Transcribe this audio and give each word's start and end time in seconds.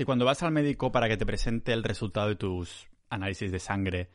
Si 0.00 0.06
cuando 0.06 0.24
vas 0.24 0.42
al 0.42 0.50
médico 0.50 0.90
para 0.90 1.10
que 1.10 1.18
te 1.18 1.26
presente 1.26 1.74
el 1.74 1.84
resultado 1.84 2.28
de 2.28 2.36
tus 2.36 2.88
análisis 3.10 3.52
de 3.52 3.58
sangre 3.58 4.08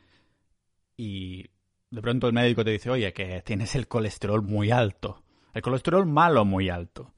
y 0.96 1.44
de 1.92 2.02
pronto 2.02 2.26
el 2.26 2.32
médico 2.32 2.64
te 2.64 2.72
dice, 2.72 2.90
oye, 2.90 3.12
que 3.12 3.40
tienes 3.42 3.76
el 3.76 3.86
colesterol 3.86 4.42
muy 4.42 4.72
alto, 4.72 5.22
el 5.54 5.62
colesterol 5.62 6.04
malo 6.04 6.44
muy 6.44 6.70
alto, 6.70 7.14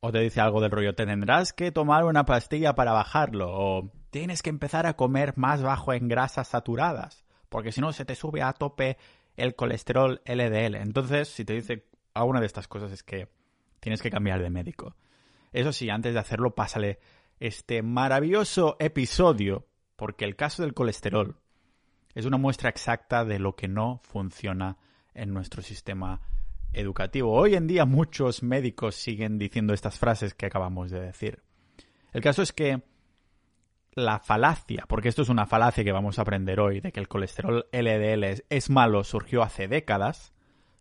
o 0.00 0.12
te 0.12 0.18
dice 0.18 0.42
algo 0.42 0.60
del 0.60 0.72
rollo, 0.72 0.94
te 0.94 1.06
tendrás 1.06 1.54
que 1.54 1.72
tomar 1.72 2.04
una 2.04 2.26
pastilla 2.26 2.74
para 2.74 2.92
bajarlo, 2.92 3.48
o 3.50 3.90
tienes 4.10 4.42
que 4.42 4.50
empezar 4.50 4.86
a 4.86 4.92
comer 4.92 5.32
más 5.38 5.62
bajo 5.62 5.94
en 5.94 6.06
grasas 6.06 6.48
saturadas, 6.48 7.24
porque 7.48 7.72
si 7.72 7.80
no 7.80 7.94
se 7.94 8.04
te 8.04 8.14
sube 8.14 8.42
a 8.42 8.52
tope 8.52 8.98
el 9.38 9.54
colesterol 9.54 10.20
LDL. 10.26 10.74
Entonces, 10.74 11.28
si 11.28 11.46
te 11.46 11.54
dice 11.54 11.86
alguna 12.12 12.40
de 12.40 12.46
estas 12.46 12.68
cosas 12.68 12.92
es 12.92 13.02
que 13.02 13.30
tienes 13.80 14.02
que 14.02 14.10
cambiar 14.10 14.42
de 14.42 14.50
médico. 14.50 14.96
Eso 15.54 15.72
sí, 15.72 15.88
antes 15.88 16.12
de 16.12 16.20
hacerlo, 16.20 16.54
pásale 16.54 16.98
este 17.40 17.82
maravilloso 17.82 18.76
episodio, 18.78 19.66
porque 19.96 20.24
el 20.24 20.36
caso 20.36 20.62
del 20.62 20.74
colesterol 20.74 21.38
es 22.14 22.24
una 22.24 22.38
muestra 22.38 22.70
exacta 22.70 23.24
de 23.24 23.38
lo 23.38 23.56
que 23.56 23.68
no 23.68 24.00
funciona 24.02 24.78
en 25.14 25.32
nuestro 25.32 25.62
sistema 25.62 26.20
educativo. 26.72 27.32
Hoy 27.32 27.54
en 27.54 27.66
día 27.66 27.84
muchos 27.84 28.42
médicos 28.42 28.94
siguen 28.94 29.38
diciendo 29.38 29.74
estas 29.74 29.98
frases 29.98 30.34
que 30.34 30.46
acabamos 30.46 30.90
de 30.90 31.00
decir. 31.00 31.42
El 32.12 32.22
caso 32.22 32.42
es 32.42 32.52
que 32.52 32.82
la 33.92 34.18
falacia, 34.18 34.84
porque 34.88 35.08
esto 35.08 35.22
es 35.22 35.30
una 35.30 35.46
falacia 35.46 35.82
que 35.82 35.92
vamos 35.92 36.18
a 36.18 36.22
aprender 36.22 36.60
hoy, 36.60 36.80
de 36.80 36.92
que 36.92 37.00
el 37.00 37.08
colesterol 37.08 37.66
LDL 37.72 38.42
es, 38.48 38.70
malo, 38.70 39.04
surgió 39.04 39.42
hace 39.42 39.68
décadas, 39.68 40.34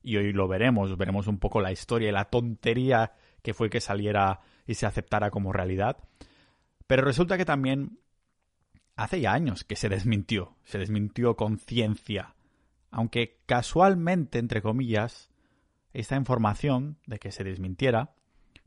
y 0.04 0.18
hoy 0.18 0.34
lo 0.34 0.48
veremos, 0.48 0.98
veremos 0.98 1.28
un 1.28 1.40
poco 1.40 1.62
la 1.62 1.72
historia 1.72 2.10
y 2.10 2.12
la 2.12 2.26
tontería 2.26 3.14
que 3.42 3.54
fue 3.54 3.70
que 3.70 3.82
saliera 3.82 4.42
y 4.68 4.76
se 4.76 4.86
aceptara 4.86 5.32
como 5.32 5.54
realidad. 5.54 5.98
Pero 6.88 7.04
resulta 7.04 7.38
que 7.38 7.46
también 7.46 8.00
hace 8.96 9.22
ya 9.22 9.34
años 9.34 9.64
que 9.64 9.76
se 9.76 9.90
desmintió, 9.90 10.56
se 10.64 10.78
desmintió 10.78 11.36
con 11.36 11.58
ciencia, 11.58 12.36
aunque 12.92 13.40
casualmente, 13.46 14.40
entre 14.40 14.62
comillas, 14.62 15.30
esta 15.94 16.16
información 16.16 16.98
de 17.06 17.20
que 17.20 17.32
se 17.32 17.44
desmintiera 17.44 18.14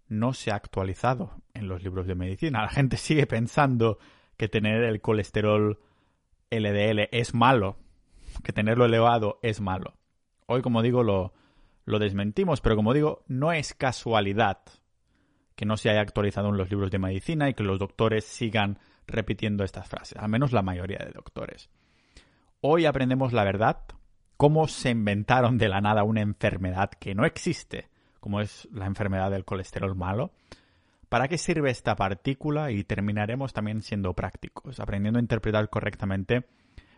no 0.09 0.33
se 0.33 0.51
ha 0.51 0.55
actualizado 0.55 1.43
en 1.55 1.69
los 1.69 1.83
libros 1.83 2.07
de 2.07 2.15
medicina. 2.15 2.63
La 2.63 2.69
gente 2.69 2.97
sigue 2.97 3.27
pensando 3.27 3.99
que 4.37 4.49
tener 4.49 4.83
el 4.85 5.01
colesterol 5.01 5.81
LDL 6.51 7.09
es 7.13 7.35
malo, 7.35 7.77
que 8.43 8.53
tenerlo 8.53 8.87
elevado 8.87 9.39
es 9.43 9.61
malo. 9.61 9.95
Hoy, 10.47 10.63
como 10.63 10.83
digo, 10.83 11.03
lo, 11.03 11.35
lo 11.85 11.99
desmentimos, 11.99 12.61
pero 12.61 12.77
como 12.77 12.95
digo, 12.95 13.25
no 13.29 13.53
es 13.53 13.75
casualidad 13.75 14.61
que 15.59 15.67
no 15.67 15.77
se 15.77 15.91
haya 15.91 16.03
actualizado 16.03 16.51
en 16.51 16.57
los 16.57 16.71
libros 16.71 16.89
de 16.93 17.01
medicina 17.01 17.49
y 17.49 17.55
que 17.55 17.65
los 17.65 17.81
doctores 17.81 18.25
sigan 18.25 18.79
repitiendo 19.09 19.65
estas 19.65 19.89
frases, 19.89 20.17
al 20.17 20.29
menos 20.29 20.53
la 20.53 20.63
mayoría 20.63 20.99
de 20.99 21.11
doctores. 21.11 21.69
Hoy 22.61 22.87
aprendemos 22.87 23.33
la 23.33 23.43
verdad, 23.43 23.83
cómo 24.37 24.69
se 24.69 24.91
inventaron 24.91 25.59
de 25.59 25.69
la 25.69 25.81
nada 25.81 26.05
una 26.05 26.21
enfermedad 26.21 26.91
que 26.91 27.17
no 27.17 27.25
existe, 27.25 27.89
como 28.21 28.41
es 28.41 28.69
la 28.71 28.87
enfermedad 28.87 29.33
del 29.33 29.45
colesterol 29.45 29.97
malo, 29.97 30.31
para 31.09 31.27
qué 31.27 31.39
sirve 31.39 31.73
esta 31.73 31.97
partícula 31.97 32.71
y 32.71 32.85
terminaremos 32.85 33.53
también 33.53 33.83
siendo 33.83 34.15
prácticos, 34.15 34.79
aprendiendo 34.79 35.19
a 35.19 35.23
interpretar 35.23 35.69
correctamente 35.71 36.47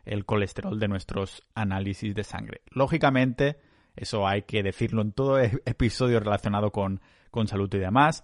el 0.05 0.27
colesterol 0.27 0.79
de 0.79 0.89
nuestros 0.89 1.43
análisis 1.55 2.15
de 2.15 2.25
sangre. 2.25 2.61
Lógicamente, 2.73 3.57
eso 3.97 4.29
hay 4.29 4.43
que 4.43 4.63
decirlo 4.63 5.01
en 5.01 5.13
todo 5.13 5.41
e-, 5.41 5.63
episodio 5.65 6.21
relacionado 6.21 6.73
con, 6.73 7.01
con 7.31 7.49
salud 7.49 7.73
y 7.73 7.79
demás 7.79 8.23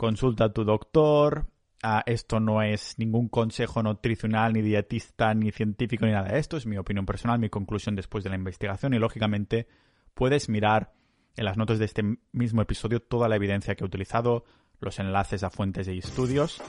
consulta 0.00 0.44
a 0.44 0.52
tu 0.54 0.64
doctor. 0.64 1.46
Ah, 1.82 2.02
esto 2.06 2.40
no 2.40 2.62
es 2.62 2.94
ningún 2.96 3.28
consejo 3.28 3.82
nutricional, 3.82 4.54
ni 4.54 4.62
dietista, 4.62 5.34
ni 5.34 5.52
científico, 5.52 6.06
ni 6.06 6.12
nada 6.12 6.32
de 6.32 6.38
esto. 6.38 6.56
Es 6.56 6.64
mi 6.64 6.78
opinión 6.78 7.04
personal, 7.04 7.38
mi 7.38 7.50
conclusión 7.50 7.96
después 7.96 8.24
de 8.24 8.30
la 8.30 8.36
investigación. 8.36 8.94
Y 8.94 8.98
lógicamente 8.98 9.68
puedes 10.14 10.48
mirar 10.48 10.94
en 11.36 11.44
las 11.44 11.58
notas 11.58 11.78
de 11.78 11.84
este 11.84 12.02
mismo 12.32 12.62
episodio 12.62 13.00
toda 13.00 13.28
la 13.28 13.36
evidencia 13.36 13.74
que 13.74 13.84
he 13.84 13.86
utilizado, 13.86 14.44
los 14.80 14.98
enlaces 14.98 15.42
a 15.42 15.50
fuentes 15.50 15.86
y 15.86 15.98
estudios. 15.98 16.62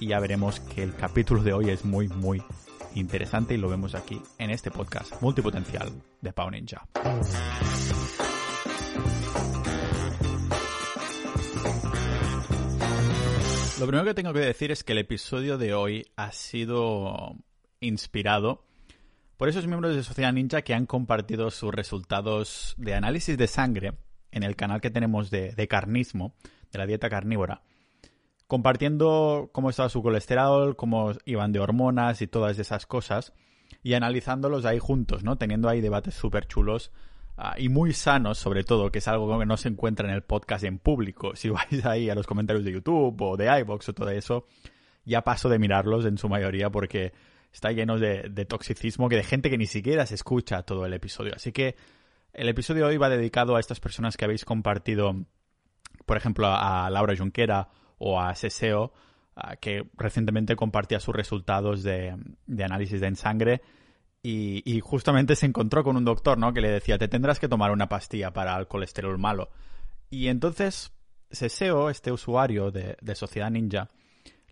Y 0.00 0.08
ya 0.08 0.18
veremos 0.18 0.58
que 0.58 0.82
el 0.82 0.96
capítulo 0.96 1.44
de 1.44 1.52
hoy 1.52 1.70
es 1.70 1.84
muy, 1.84 2.08
muy 2.08 2.42
interesante 2.96 3.54
y 3.54 3.58
lo 3.58 3.68
vemos 3.68 3.94
aquí 3.94 4.20
en 4.38 4.50
este 4.50 4.72
podcast 4.72 5.22
multipotencial 5.22 5.92
de 6.20 6.32
Pau 6.32 6.50
Ninja. 6.50 6.88
Lo 13.80 13.88
primero 13.88 14.04
que 14.04 14.14
tengo 14.14 14.32
que 14.32 14.38
decir 14.38 14.70
es 14.70 14.84
que 14.84 14.92
el 14.92 14.98
episodio 14.98 15.58
de 15.58 15.74
hoy 15.74 16.06
ha 16.14 16.30
sido 16.30 17.34
inspirado 17.80 18.64
por 19.36 19.48
esos 19.48 19.66
miembros 19.66 19.96
de 19.96 20.04
Sociedad 20.04 20.32
Ninja 20.32 20.62
que 20.62 20.74
han 20.74 20.86
compartido 20.86 21.50
sus 21.50 21.74
resultados 21.74 22.74
de 22.78 22.94
análisis 22.94 23.36
de 23.36 23.48
sangre 23.48 23.94
en 24.30 24.44
el 24.44 24.54
canal 24.54 24.80
que 24.80 24.90
tenemos 24.90 25.28
de, 25.28 25.68
carnismo, 25.68 26.36
de 26.70 26.78
la 26.78 26.86
dieta 26.86 27.10
carnívora, 27.10 27.62
compartiendo 28.46 29.50
cómo 29.52 29.70
estaba 29.70 29.88
su 29.88 30.04
colesterol, 30.04 30.76
cómo 30.76 31.10
iban 31.24 31.50
de 31.50 31.58
hormonas 31.58 32.22
y 32.22 32.28
todas 32.28 32.60
esas 32.60 32.86
cosas, 32.86 33.32
y 33.82 33.94
analizándolos 33.94 34.66
ahí 34.66 34.78
juntos, 34.78 35.24
¿no? 35.24 35.36
Teniendo 35.36 35.68
ahí 35.68 35.80
debates 35.80 36.14
súper 36.14 36.46
chulos 36.46 36.92
Ah, 37.36 37.56
y 37.58 37.68
muy 37.68 37.92
sanos, 37.92 38.38
sobre 38.38 38.62
todo, 38.62 38.90
que 38.92 38.98
es 38.98 39.08
algo 39.08 39.38
que 39.38 39.46
no 39.46 39.56
se 39.56 39.68
encuentra 39.68 40.08
en 40.08 40.14
el 40.14 40.22
podcast 40.22 40.64
en 40.64 40.78
público. 40.78 41.34
Si 41.34 41.48
vais 41.48 41.84
ahí 41.84 42.08
a 42.08 42.14
los 42.14 42.26
comentarios 42.26 42.64
de 42.64 42.72
YouTube 42.72 43.20
o 43.20 43.36
de 43.36 43.58
iBox 43.60 43.88
o 43.88 43.92
todo 43.92 44.10
eso, 44.10 44.46
ya 45.04 45.22
paso 45.22 45.48
de 45.48 45.58
mirarlos 45.58 46.06
en 46.06 46.16
su 46.16 46.28
mayoría 46.28 46.70
porque 46.70 47.12
está 47.52 47.72
lleno 47.72 47.98
de, 47.98 48.46
toxicismo, 48.48 49.08
que 49.08 49.16
de 49.16 49.24
gente 49.24 49.50
que 49.50 49.58
ni 49.58 49.66
siquiera 49.66 50.06
se 50.06 50.14
escucha 50.14 50.62
todo 50.62 50.86
el 50.86 50.92
episodio. 50.92 51.32
Así 51.34 51.52
que 51.52 51.76
el 52.32 52.48
episodio 52.48 52.84
de 52.84 52.90
hoy 52.92 52.96
va 52.98 53.08
dedicado 53.08 53.56
a 53.56 53.60
estas 53.60 53.80
personas 53.80 54.16
que 54.16 54.24
habéis 54.24 54.44
compartido, 54.44 55.24
por 56.06 56.16
ejemplo, 56.16 56.48
a 56.48 56.88
Laura 56.90 57.16
Junquera 57.16 57.68
o 57.98 58.20
a 58.20 58.34
Seseo, 58.34 58.92
ah, 59.36 59.56
que 59.56 59.88
recientemente 59.96 60.56
compartía 60.56 61.00
sus 61.00 61.14
resultados 61.14 61.82
de, 61.82 62.16
de 62.46 62.64
análisis 62.64 63.00
de 63.00 63.08
en 63.08 63.16
sangre 64.24 64.62
y, 64.64 64.80
justamente 64.80 65.36
se 65.36 65.46
encontró 65.46 65.84
con 65.84 65.96
un 65.96 66.04
doctor, 66.04 66.38
¿no? 66.38 66.52
Que 66.52 66.60
le 66.60 66.70
decía, 66.70 66.98
te 66.98 67.08
tendrás 67.08 67.38
que 67.38 67.48
tomar 67.48 67.70
una 67.70 67.88
pastilla 67.88 68.32
para 68.32 68.58
el 68.58 68.66
colesterol 68.66 69.18
malo. 69.18 69.50
Y 70.10 70.28
entonces 70.28 70.92
Seseo, 71.30 71.90
este 71.90 72.12
usuario 72.12 72.70
de, 72.70 73.14
Sociedad 73.14 73.50
Ninja, 73.50 73.88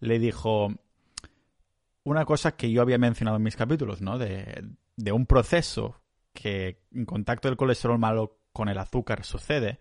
le 0.00 0.18
dijo 0.18 0.72
una 2.04 2.24
cosa 2.24 2.56
que 2.56 2.70
yo 2.70 2.82
había 2.82 2.98
mencionado 2.98 3.36
en 3.36 3.44
mis 3.44 3.56
capítulos, 3.56 4.02
¿no? 4.02 4.18
De, 4.18 4.64
de 4.96 5.12
un 5.12 5.26
proceso 5.26 6.00
que 6.32 6.82
en 6.92 7.04
contacto 7.04 7.48
del 7.48 7.56
colesterol 7.56 7.98
malo 7.98 8.40
con 8.52 8.68
el 8.68 8.78
azúcar 8.78 9.24
sucede. 9.24 9.78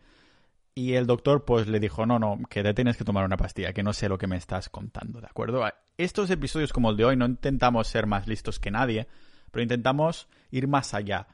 Y 0.73 0.93
el 0.93 1.05
doctor 1.05 1.43
pues 1.43 1.67
le 1.67 1.81
dijo, 1.81 2.05
no, 2.05 2.17
no, 2.17 2.39
que 2.49 2.63
te 2.63 2.73
tienes 2.73 2.95
que 2.95 3.03
tomar 3.03 3.25
una 3.25 3.35
pastilla, 3.35 3.73
que 3.73 3.83
no 3.83 3.91
sé 3.91 4.07
lo 4.07 4.17
que 4.17 4.27
me 4.27 4.37
estás 4.37 4.69
contando, 4.69 5.19
¿de 5.19 5.27
acuerdo? 5.27 5.65
Estos 5.97 6.29
episodios 6.29 6.71
como 6.71 6.91
el 6.91 6.97
de 6.97 7.05
hoy 7.05 7.17
no 7.17 7.25
intentamos 7.25 7.87
ser 7.87 8.07
más 8.07 8.25
listos 8.25 8.57
que 8.57 8.71
nadie, 8.71 9.07
pero 9.51 9.63
intentamos 9.63 10.27
ir 10.49 10.67
más 10.67 10.93
allá. 10.93 11.27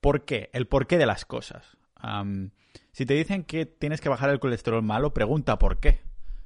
¿Por 0.00 0.24
qué? 0.24 0.50
El 0.52 0.66
porqué 0.66 0.98
de 0.98 1.06
las 1.06 1.24
cosas. 1.24 1.76
si 2.92 3.06
te 3.06 3.14
dicen 3.14 3.44
que 3.44 3.66
tienes 3.66 4.00
que 4.00 4.08
bajar 4.08 4.30
el 4.30 4.40
colesterol 4.40 4.82
malo, 4.82 5.14
pregunta 5.14 5.58
por 5.58 5.80
qué. 5.80 6.02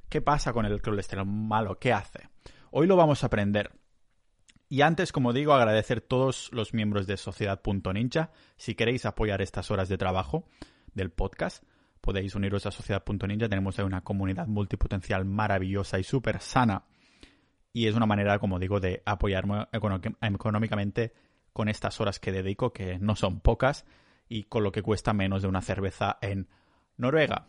¿Qué 0.07 0.21
pasa 0.21 0.53
con 0.53 0.65
el 0.65 0.81
colesterol 0.81 1.25
malo? 1.25 1.77
¿Qué 1.77 1.93
hace? 1.93 2.29
Hoy 2.71 2.87
lo 2.87 2.95
vamos 2.95 3.23
a 3.23 3.27
aprender. 3.27 3.71
Y 4.69 4.81
antes, 4.81 5.11
como 5.11 5.33
digo, 5.33 5.53
agradecer 5.53 5.97
a 5.97 6.07
todos 6.07 6.49
los 6.53 6.73
miembros 6.73 7.07
de 7.07 7.17
Sociedad.ninja. 7.17 8.31
Si 8.55 8.75
queréis 8.75 9.05
apoyar 9.05 9.41
estas 9.41 9.71
horas 9.71 9.89
de 9.89 9.97
trabajo 9.97 10.45
del 10.93 11.11
podcast, 11.11 11.63
podéis 12.01 12.35
uniros 12.35 12.65
a 12.65 12.71
Sociedad.ninja. 12.71 13.49
Tenemos 13.49 13.77
ahí 13.77 13.85
una 13.85 14.01
comunidad 14.01 14.47
multipotencial 14.47 15.25
maravillosa 15.25 15.99
y 15.99 16.03
súper 16.03 16.39
sana 16.39 16.85
y 17.73 17.87
es 17.87 17.95
una 17.95 18.05
manera, 18.05 18.39
como 18.39 18.59
digo, 18.59 18.79
de 18.79 19.01
apoyarme 19.05 19.67
económicamente 19.71 21.13
con 21.53 21.69
estas 21.69 21.99
horas 21.99 22.19
que 22.19 22.31
dedico, 22.31 22.73
que 22.73 22.99
no 22.99 23.15
son 23.15 23.39
pocas, 23.39 23.85
y 24.27 24.43
con 24.43 24.63
lo 24.63 24.71
que 24.71 24.83
cuesta 24.83 25.13
menos 25.13 25.41
de 25.41 25.47
una 25.47 25.61
cerveza 25.61 26.17
en 26.21 26.47
Noruega. 26.97 27.47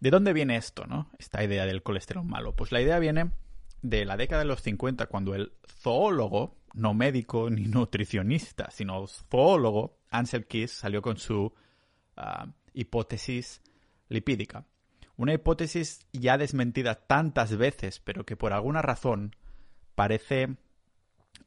¿De 0.00 0.10
dónde 0.10 0.32
viene 0.32 0.56
esto, 0.56 0.86
no? 0.86 1.10
Esta 1.18 1.42
idea 1.42 1.66
del 1.66 1.82
colesterol 1.82 2.24
malo. 2.24 2.54
Pues 2.54 2.72
la 2.72 2.80
idea 2.80 2.98
viene 2.98 3.32
de 3.82 4.04
la 4.04 4.16
década 4.16 4.42
de 4.42 4.48
los 4.48 4.62
50, 4.62 5.06
cuando 5.06 5.34
el 5.34 5.52
zoólogo, 5.66 6.56
no 6.72 6.94
médico 6.94 7.50
ni 7.50 7.66
nutricionista, 7.66 8.70
sino 8.70 9.06
zoólogo, 9.06 9.98
Ansel 10.10 10.46
Keys, 10.46 10.70
salió 10.70 11.02
con 11.02 11.16
su 11.16 11.52
ah, 12.16 12.46
hipótesis 12.72 13.60
lipídica. 14.08 14.66
Una 15.16 15.32
hipótesis 15.32 16.06
ya 16.12 16.38
desmentida 16.38 17.06
tantas 17.06 17.56
veces, 17.56 18.00
pero 18.00 18.24
que 18.24 18.36
por 18.36 18.52
alguna 18.52 18.82
razón 18.82 19.34
parece 19.94 20.56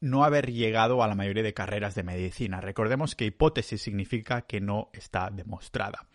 no 0.00 0.24
haber 0.24 0.52
llegado 0.52 1.02
a 1.02 1.08
la 1.08 1.14
mayoría 1.14 1.42
de 1.42 1.54
carreras 1.54 1.94
de 1.94 2.02
medicina. 2.02 2.60
Recordemos 2.60 3.14
que 3.14 3.26
hipótesis 3.26 3.82
significa 3.82 4.42
que 4.42 4.60
no 4.60 4.90
está 4.92 5.30
demostrada. 5.30 6.06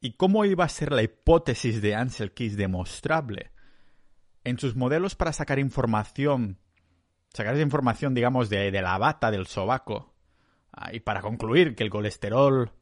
¿Y 0.00 0.12
cómo 0.12 0.44
iba 0.44 0.64
a 0.64 0.68
ser 0.68 0.92
la 0.92 1.02
hipótesis 1.02 1.82
de 1.82 1.94
Ansel 1.94 2.32
Keys 2.32 2.56
demostrable? 2.56 3.50
en 4.44 4.58
sus 4.58 4.76
modelos 4.76 5.14
para 5.14 5.32
sacar 5.32 5.58
información, 5.58 6.58
sacar 7.32 7.54
esa 7.54 7.62
información, 7.62 8.14
digamos, 8.14 8.48
de, 8.48 8.70
la 8.72 8.98
bata, 8.98 9.30
del 9.30 9.46
sobaco, 9.46 10.14
ah, 10.72 10.92
y 10.92 11.00
para 11.00 11.20
concluir 11.20 11.74
que 11.74 11.84
el 11.84 11.90
colesterol 11.90 12.72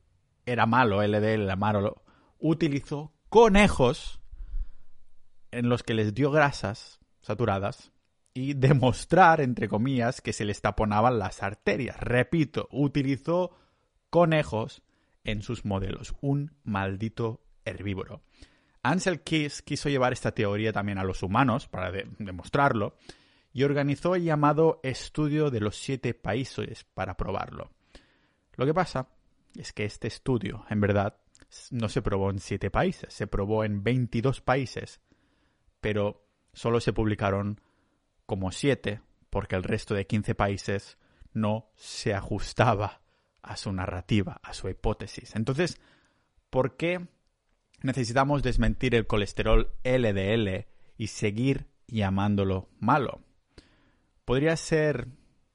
era 0.47 0.67
malo, 0.67 1.03
LDL 1.03 1.43
era 1.43 1.57
malo, 1.57 2.03
utilizó 2.39 3.13
conejos 3.29 4.21
en 5.51 5.69
los 5.69 5.83
que 5.83 5.95
les 5.95 6.15
dio 6.15 6.31
grasas 6.31 7.01
saturadas 7.21 7.93
y 8.35 8.55
demostrar, 8.55 9.41
entre 9.41 9.69
comillas, 9.69 10.21
que 10.21 10.33
se 10.33 10.45
les 10.45 10.61
taponaban 10.61 11.19
las 11.19 11.43
arterias. 11.43 11.99
Repito, 12.01 12.69
utilizó 12.71 13.57
conejos 14.11 14.83
en 15.25 15.43
sus 15.43 15.65
modelos. 15.65 16.15
Un 16.21 16.53
maldito 16.65 17.43
herbívoro. 17.65 18.23
Ansel 18.83 19.23
Keys 19.23 19.63
quiso 19.63 19.89
llevar 19.89 20.13
esta 20.13 20.33
teoría 20.33 20.73
también 20.73 20.99
a 20.99 21.05
los 21.05 21.23
humanos 21.23 21.69
para 21.69 21.91
demostrarlo 21.91 22.97
y 23.53 23.65
organizó 23.65 24.15
el 24.15 24.23
llamado 24.23 24.81
Estudio 24.83 25.51
de 25.51 25.61
los 25.61 25.77
Siete 25.77 26.15
Países 26.15 26.85
para 26.95 27.17
probarlo. 27.17 27.71
Lo 28.55 28.67
que 28.67 28.75
pasa 28.75 29.09
es 29.57 29.73
que 29.73 29.85
este 29.85 30.09
estudio, 30.09 30.65
en 30.71 30.81
verdad, 30.81 31.17
no 31.71 31.89
se 31.89 32.03
probó 32.03 32.31
en 32.31 32.39
siete 32.39 32.71
países, 32.71 33.13
se 33.13 33.27
probó 33.27 33.65
en 33.65 33.83
22 33.83 34.41
países, 34.41 35.01
pero 35.81 36.27
solo 36.53 36.81
se 36.81 36.93
publicaron 36.93 37.61
como 38.29 38.53
siete 38.53 39.01
porque 39.31 39.57
el 39.57 39.63
resto 39.63 39.95
de 39.95 40.07
15 40.07 40.35
países 40.35 40.99
no 41.33 41.71
se 41.77 42.13
ajustaba 42.13 43.01
a 43.41 43.57
su 43.57 43.73
narrativa, 43.73 44.39
a 44.43 44.53
su 44.53 44.69
hipótesis. 44.69 45.35
Entonces, 45.35 45.81
¿por 46.51 46.77
qué 46.77 47.09
necesitamos 47.81 48.43
desmentir 48.43 48.95
el 48.95 49.07
colesterol 49.07 49.73
LDL 49.83 50.67
y 50.99 51.07
seguir 51.07 51.69
llamándolo 51.87 52.69
malo? 52.79 53.23
Podría 54.27 54.57
ser 54.57 55.09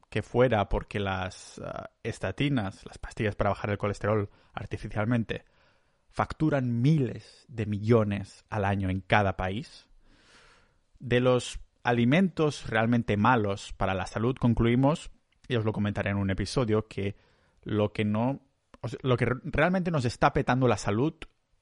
que 0.09 0.23
fuera 0.23 0.67
porque 0.67 0.99
las 0.99 1.61
ah, 1.63 1.91
estatinas, 2.01 2.83
las 2.85 2.97
pastillas 2.97 3.35
para 3.35 3.51
bajar 3.51 3.69
el 3.69 3.77
colesterol 3.77 4.31
artificialmente, 4.51 5.45
facturan 6.09 6.81
miles 6.81 7.45
de 7.49 7.67
millones 7.67 8.45
al 8.49 8.65
año 8.65 8.89
en 8.89 9.01
cada 9.01 9.37
país. 9.37 9.87
De 10.97 11.19
los 11.19 11.59
alimentos 11.83 12.69
realmente 12.69 13.17
malos 13.17 13.73
para 13.73 13.93
la 13.93 14.07
salud 14.07 14.35
concluimos, 14.37 15.11
y 15.47 15.55
os 15.55 15.65
lo 15.65 15.73
comentaré 15.73 16.11
en 16.11 16.17
un 16.17 16.29
episodio, 16.29 16.87
que 16.87 17.15
lo 17.63 17.91
que 17.91 18.05
no 18.05 18.41
lo 19.01 19.15
que 19.15 19.27
realmente 19.43 19.91
nos 19.91 20.03
está 20.03 20.33
petando 20.33 20.67
la 20.67 20.77
salud 20.77 21.13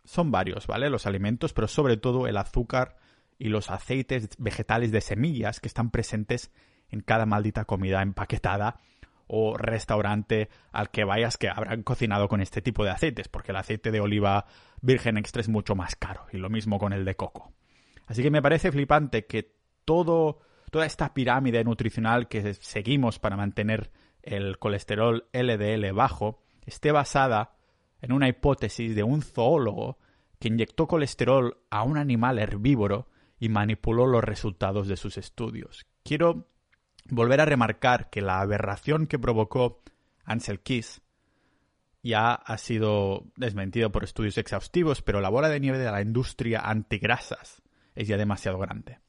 son 0.03 0.31
varios, 0.31 0.65
¿vale? 0.65 0.89
Los 0.89 1.06
alimentos, 1.06 1.53
pero 1.53 1.68
sobre 1.68 1.97
todo 1.97 2.27
el 2.27 2.38
azúcar 2.38 2.97
y 3.38 3.50
los 3.50 3.69
aceites 3.69 4.29
vegetales 4.39 4.91
de 4.91 5.01
semillas 5.01 5.59
que 5.59 5.68
están 5.68 5.91
presentes 5.91 6.51
en 6.89 7.01
cada 7.01 7.25
maldita 7.25 7.65
comida 7.65 8.01
empaquetada 8.01 8.79
o 9.27 9.56
restaurante 9.56 10.50
al 10.71 10.89
que 10.89 11.06
vayas 11.06 11.38
que 11.38 11.50
habrán 11.50 11.83
cocinado 11.83 12.27
con 12.27 12.41
este 12.41 12.62
tipo 12.62 12.83
de 12.83 12.89
aceites, 12.89 13.27
porque 13.27 13.51
el 13.51 13.57
aceite 13.57 13.91
de 13.91 14.01
oliva 14.01 14.45
virgen 14.81 15.18
extra 15.18 15.41
es 15.41 15.47
mucho 15.47 15.75
más 15.75 15.95
caro 15.95 16.25
y 16.33 16.38
lo 16.38 16.50
mismo 16.50 16.79
con 16.79 16.91
el 16.91 17.06
de 17.06 17.15
coco. 17.15 17.53
Así 18.07 18.23
que 18.23 18.31
me 18.31 18.41
parece 18.41 18.71
flipante 18.71 19.25
que 19.25 19.60
toda 19.86 20.86
esta 20.86 21.13
pirámide 21.13 21.63
nutricional 21.63 22.28
que 22.28 22.54
seguimos 22.54 23.19
para 23.19 23.38
mantener 23.38 23.92
el 24.24 24.60
colesterol 24.60 25.28
LDL 25.33 25.92
bajo 25.94 26.42
esté 26.66 26.92
basada 26.92 27.56
en 28.01 28.12
una 28.12 28.28
hipótesis 28.28 28.95
de 28.95 29.04
un 29.04 29.22
zoólogo 29.22 29.98
que 30.39 30.48
inyectó 30.48 30.88
colesterol 30.88 31.57
a 31.69 31.83
un 31.83 31.98
animal 31.98 32.39
herbívoro 32.39 33.07
y 33.39 33.50
manipuló 33.50 34.07
los 34.07 34.24
resultados 34.24 34.88
de 34.88 34.98
sus 34.98 35.18
estudios. 35.18 35.86
Quiero 36.04 36.48
volver 37.10 37.42
a 37.42 37.45
remarcar 37.45 38.10
que 38.10 38.22
la 38.22 38.39
aberración 38.42 39.07
que 39.07 39.19
provocó 39.19 39.81
Ansel 40.24 40.62
Keys 40.62 41.01
ya 42.04 42.33
ha 42.33 42.57
sido 42.57 43.25
desmentido 43.36 43.92
por 43.92 44.04
estudios 44.04 44.38
exhaustivos, 44.38 45.01
pero 45.01 45.22
la 45.22 45.30
bola 45.30 45.50
de 45.50 45.60
nieve 45.60 45.78
de 45.78 45.92
la 45.92 46.01
industria 46.01 46.62
antigrasas 46.62 47.62
es 47.94 48.07
ya 48.07 48.18
demasiado 48.18 48.57
grande. 48.57 49.00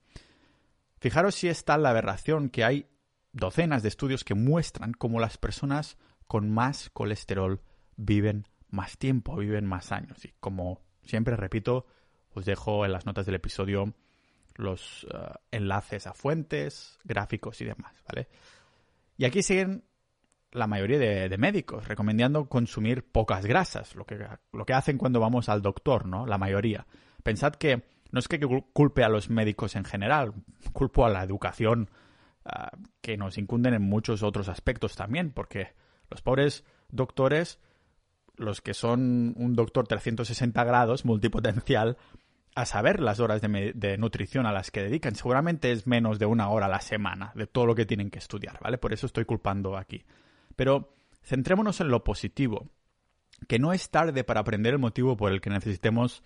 Fijaros 1.02 1.34
si 1.34 1.48
está 1.48 1.76
la 1.78 1.90
aberración 1.90 2.48
que 2.48 2.62
hay 2.62 2.86
docenas 3.32 3.82
de 3.82 3.88
estudios 3.88 4.22
que 4.22 4.36
muestran 4.36 4.92
cómo 4.92 5.18
las 5.18 5.36
personas 5.36 5.98
con 6.28 6.48
más 6.48 6.90
colesterol 6.90 7.60
viven 7.96 8.46
más 8.68 8.98
tiempo, 8.98 9.34
viven 9.34 9.66
más 9.66 9.90
años. 9.90 10.24
Y 10.24 10.32
como 10.38 10.80
siempre 11.02 11.34
repito, 11.34 11.86
os 12.34 12.44
dejo 12.44 12.84
en 12.84 12.92
las 12.92 13.04
notas 13.04 13.26
del 13.26 13.34
episodio 13.34 13.92
los 14.54 15.04
eh, 15.12 15.16
enlaces 15.50 16.06
a 16.06 16.14
fuentes, 16.14 17.00
gráficos 17.02 17.60
y 17.62 17.64
demás, 17.64 17.96
¿vale? 18.06 18.28
Y 19.16 19.24
aquí 19.24 19.42
siguen 19.42 19.82
la 20.52 20.68
mayoría 20.68 21.00
de, 21.00 21.36
médicos 21.36 21.88
recomendando 21.88 22.48
consumir 22.48 23.10
pocas 23.10 23.44
grasas, 23.44 23.96
lo 23.96 24.04
que, 24.04 24.24
lo 24.52 24.64
que 24.64 24.72
hacen 24.72 24.98
cuando 24.98 25.18
vamos 25.18 25.48
al 25.48 25.62
doctor, 25.62 26.06
¿no? 26.06 26.26
La 26.26 26.38
mayoría. 26.38 26.86
Pensad 27.24 27.54
que 27.54 27.90
no 28.12 28.20
es 28.20 28.28
que 28.28 28.38
culpe 28.72 29.02
a 29.02 29.08
los 29.08 29.28
médicos 29.28 29.74
en 29.74 29.84
general, 29.84 30.32
culpo 30.72 31.04
a 31.04 31.10
la 31.10 31.24
educación 31.24 31.90
Ah, 32.44 32.72
que 33.00 33.16
nos 33.16 33.38
incunden 33.38 33.74
en 33.74 33.82
muchos 33.82 34.24
otros 34.24 34.48
aspectos 34.48 34.96
también, 34.96 35.30
porque 35.30 35.74
los 36.10 36.22
pobres 36.22 36.64
doctores, 36.88 37.60
los 38.36 38.60
que 38.60 38.74
son 38.74 39.34
un 39.36 39.54
doctor 39.54 39.86
360 39.86 40.64
grados, 40.64 41.04
multipotencial, 41.04 41.98
a 42.56 42.66
saber 42.66 42.98
las 43.00 43.20
horas 43.20 43.40
de, 43.40 43.72
de, 43.74 43.96
nutrición 43.96 44.44
a 44.46 44.52
las 44.52 44.72
que 44.72 44.82
dedican. 44.82 45.14
Seguramente 45.14 45.70
es 45.70 45.86
menos 45.86 46.18
de 46.18 46.26
una 46.26 46.48
hora 46.48 46.66
a 46.66 46.68
la 46.68 46.80
semana 46.80 47.30
de 47.36 47.46
todo 47.46 47.64
lo 47.66 47.76
que 47.76 47.86
tienen 47.86 48.10
que 48.10 48.18
estudiar, 48.18 48.58
¿vale? 48.60 48.76
Por 48.76 48.92
eso 48.92 49.06
estoy 49.06 49.24
culpando 49.24 49.76
aquí. 49.76 50.04
Pero 50.56 50.92
centrémonos 51.22 51.80
en 51.80 51.88
lo 51.88 52.02
positivo, 52.02 52.68
que 53.46 53.60
no 53.60 53.72
es 53.72 53.88
tarde 53.90 54.24
para 54.24 54.40
aprender 54.40 54.74
el 54.74 54.80
motivo 54.80 55.16
por 55.16 55.30
el 55.30 55.40
que 55.40 55.50
necesitemos, 55.50 56.24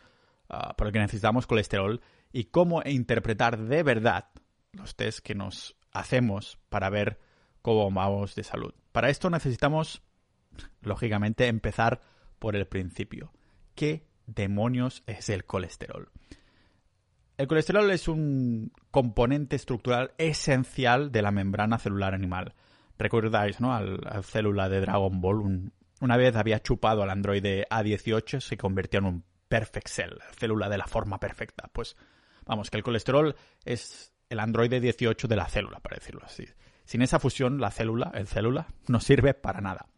ah, 0.48 0.74
por 0.76 0.92
necesitamos 0.92 1.46
colesterol 1.46 2.00
y 2.32 2.44
cómo 2.44 2.82
interpretar 2.84 3.58
de 3.58 3.82
verdad 3.82 4.30
los 4.72 4.96
test 4.96 5.20
que 5.20 5.34
nos 5.34 5.76
hacemos 5.92 6.58
para 6.68 6.90
ver 6.90 7.18
cómo 7.62 7.90
vamos 7.90 8.34
de 8.34 8.44
salud. 8.44 8.74
Para 8.92 9.10
esto 9.10 9.30
necesitamos, 9.30 10.02
lógicamente, 10.82 11.48
empezar 11.48 12.00
por 12.38 12.56
el 12.56 12.66
principio. 12.66 13.32
¿Qué 13.74 14.06
demonios 14.26 15.02
es 15.06 15.28
el 15.28 15.44
colesterol? 15.44 16.10
El 17.38 17.48
colesterol 17.48 17.90
es 17.90 18.08
un 18.08 18.72
componente 18.90 19.56
estructural 19.56 20.12
esencial 20.16 21.12
de 21.12 21.22
la 21.22 21.30
membrana 21.30 21.78
celular 21.78 22.14
animal. 22.14 22.54
Recordáis, 22.98 23.60
¿no? 23.60 23.74
Al, 23.74 24.00
célula 24.22 24.70
de 24.70 24.80
Dragon 24.80 25.20
Ball. 25.20 25.70
una 26.00 26.16
vez 26.16 26.34
había 26.36 26.60
chupado 26.60 27.02
al 27.02 27.10
androide 27.10 27.66
A18, 27.68 28.40
se 28.40 28.56
convirtió 28.56 29.00
en 29.00 29.04
un 29.06 29.24
perfect 29.48 29.88
cell, 29.88 30.18
célula 30.36 30.68
de 30.68 30.78
la 30.78 30.86
forma 30.86 31.18
perfecta. 31.18 31.68
Pues 31.72 31.96
vamos, 32.44 32.70
que 32.70 32.76
el 32.76 32.82
colesterol 32.82 33.34
es 33.64 34.12
el 34.28 34.40
androide 34.40 34.80
18 34.80 35.28
de 35.28 35.36
la 35.36 35.48
célula, 35.48 35.80
para 35.80 35.96
decirlo 35.96 36.22
así. 36.24 36.46
Sin 36.84 37.02
esa 37.02 37.18
fusión, 37.18 37.60
la 37.60 37.70
célula, 37.70 38.12
el 38.14 38.28
célula, 38.28 38.68
no 38.88 39.00
sirve 39.00 39.34
para 39.34 39.60
nada. 39.60 39.88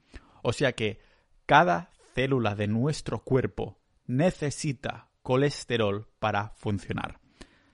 O 0.42 0.52
sea 0.52 0.72
que 0.72 1.00
cada 1.46 1.90
célula 2.14 2.54
de 2.54 2.66
nuestro 2.66 3.20
cuerpo 3.24 3.78
necesita 4.06 5.10
colesterol 5.22 6.08
para 6.18 6.50
funcionar. 6.50 7.20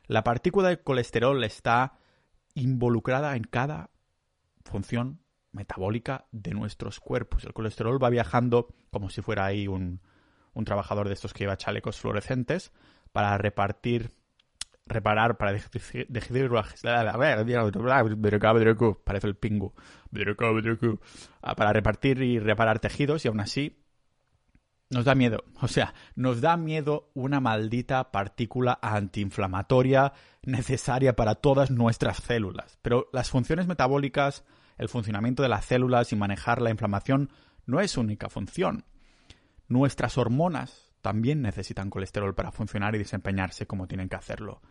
La 0.06 0.24
partícula 0.24 0.68
de 0.68 0.82
colesterol 0.82 1.42
está 1.44 1.98
involucrada 2.54 3.36
en 3.36 3.44
cada 3.44 3.90
función 4.64 5.20
metabólica 5.52 6.26
de 6.32 6.52
nuestros 6.52 7.00
cuerpos. 7.00 7.44
El 7.44 7.52
colesterol 7.52 8.02
va 8.02 8.10
viajando 8.10 8.68
como 8.90 9.08
si 9.08 9.22
fuera 9.22 9.44
ahí 9.44 9.68
un, 9.68 10.00
un 10.54 10.64
trabajador 10.64 11.08
de 11.08 11.14
estos 11.14 11.32
que 11.32 11.44
lleva 11.44 11.56
chalecos 11.56 12.00
fluorescentes 12.00 12.72
para 13.12 13.36
repartir 13.38 14.10
reparar 14.86 15.38
para 15.38 15.52
parece 19.02 19.26
el 19.26 19.34
pingu 19.34 19.72
ah, 21.42 21.54
para 21.54 21.72
repartir 21.72 22.20
y 22.22 22.38
reparar 22.38 22.80
tejidos 22.80 23.24
y 23.24 23.28
aún 23.28 23.40
así 23.40 23.80
nos 24.90 25.06
da 25.06 25.14
miedo. 25.14 25.44
O 25.60 25.68
sea 25.68 25.94
nos 26.14 26.40
da 26.40 26.56
miedo 26.56 27.10
una 27.14 27.40
maldita 27.40 28.10
partícula 28.10 28.78
antiinflamatoria 28.82 30.12
necesaria 30.42 31.16
para 31.16 31.36
todas 31.36 31.70
nuestras 31.70 32.18
células. 32.18 32.78
Pero 32.82 33.08
las 33.12 33.30
funciones 33.30 33.66
metabólicas 33.66 34.44
el 34.76 34.88
funcionamiento 34.88 35.42
de 35.42 35.48
las 35.48 35.64
células 35.64 36.12
y 36.12 36.16
manejar 36.16 36.60
la 36.60 36.70
inflamación 36.70 37.30
no 37.66 37.80
es 37.80 37.96
única 37.96 38.28
función 38.28 38.84
nuestras 39.68 40.18
hormonas 40.18 40.92
también 41.00 41.42
necesitan 41.42 41.90
colesterol 41.90 42.34
para 42.34 42.52
funcionar 42.52 42.94
y 42.94 42.98
desempeñarse 42.98 43.66
como 43.66 43.86
tienen 43.86 44.08
que 44.08 44.16
hacerlo. 44.16 44.62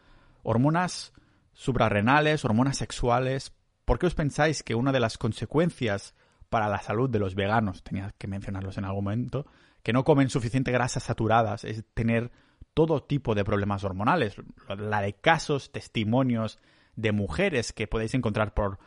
Hormonas 0.41 1.13
suprarrenales, 1.53 2.43
hormonas 2.43 2.77
sexuales. 2.77 3.53
¿Por 3.85 4.00
qué 4.00 4.07
os 4.07 4.15
pensáis 4.15 4.63
que 4.63 4.75
una 4.75 4.91
de 4.91 5.00
las 5.00 5.17
consecuencias 5.17 6.15
para 6.50 6.67
la 6.67 6.81
salud 6.81 7.09
de 7.09 7.19
los 7.19 7.33
veganos, 7.33 7.83
tenía 7.83 8.13
que 8.17 8.27
mencionarlos 8.27 8.77
en 8.77 8.85
algún 8.85 9.05
momento, 9.05 9.47
que 9.81 9.91
no 9.91 10.03
comen 10.03 10.29
suficiente 10.29 10.71
grasas 10.71 11.03
saturadas, 11.03 11.63
es 11.63 11.83
tener 11.93 12.31
todo 12.75 13.03
tipo 13.03 13.35
de 13.35 13.43
problemas 13.43 13.83
hormonales. 13.83 14.35
La 14.67 15.01
de 15.01 15.13
casos, 15.13 15.71
testimonios 15.71 16.59
de 16.95 17.12
mujeres 17.12 17.73
que 17.73 17.88
podéis 17.88 18.13
encontrar 18.13 18.53
por, 18.53 18.77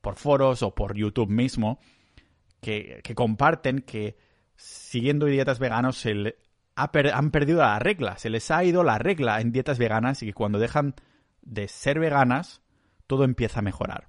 por 0.00 0.14
foros 0.14 0.62
o 0.62 0.74
por 0.74 0.96
YouTube 0.96 1.28
mismo, 1.28 1.80
que, 2.60 3.02
comparten 3.14 3.80
que 3.80 4.16
siguiendo 4.56 5.26
dietas 5.26 5.58
veganas 5.58 5.96
se 5.96 6.36
han 6.76 7.30
perdido 7.30 7.58
la 7.58 7.78
regla, 7.78 8.18
se 8.18 8.30
les 8.30 8.50
ha 8.50 8.64
ido 8.64 8.82
la 8.82 8.98
regla 8.98 9.40
en 9.40 9.52
dietas 9.52 9.78
veganas 9.78 10.22
y 10.22 10.26
que 10.26 10.34
cuando 10.34 10.58
dejan 10.58 10.94
de 11.42 11.68
ser 11.68 11.98
veganas, 11.98 12.62
todo 13.06 13.24
empieza 13.24 13.60
a 13.60 13.62
mejorar. 13.62 14.08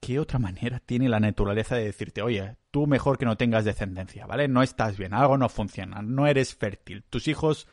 ¿Qué 0.00 0.18
otra 0.20 0.38
manera 0.38 0.80
tiene 0.80 1.08
la 1.08 1.20
naturaleza 1.20 1.74
de 1.76 1.84
decirte, 1.84 2.22
oye, 2.22 2.56
tú 2.70 2.86
mejor 2.86 3.18
que 3.18 3.24
no 3.24 3.36
tengas 3.36 3.64
descendencia, 3.64 4.26
¿vale? 4.26 4.46
No 4.48 4.62
estás 4.62 4.96
bien, 4.98 5.14
algo 5.14 5.38
no 5.38 5.48
funciona, 5.48 6.02
no 6.02 6.26
eres 6.26 6.54
fértil, 6.54 7.02
tus 7.04 7.28
hijos 7.28 7.66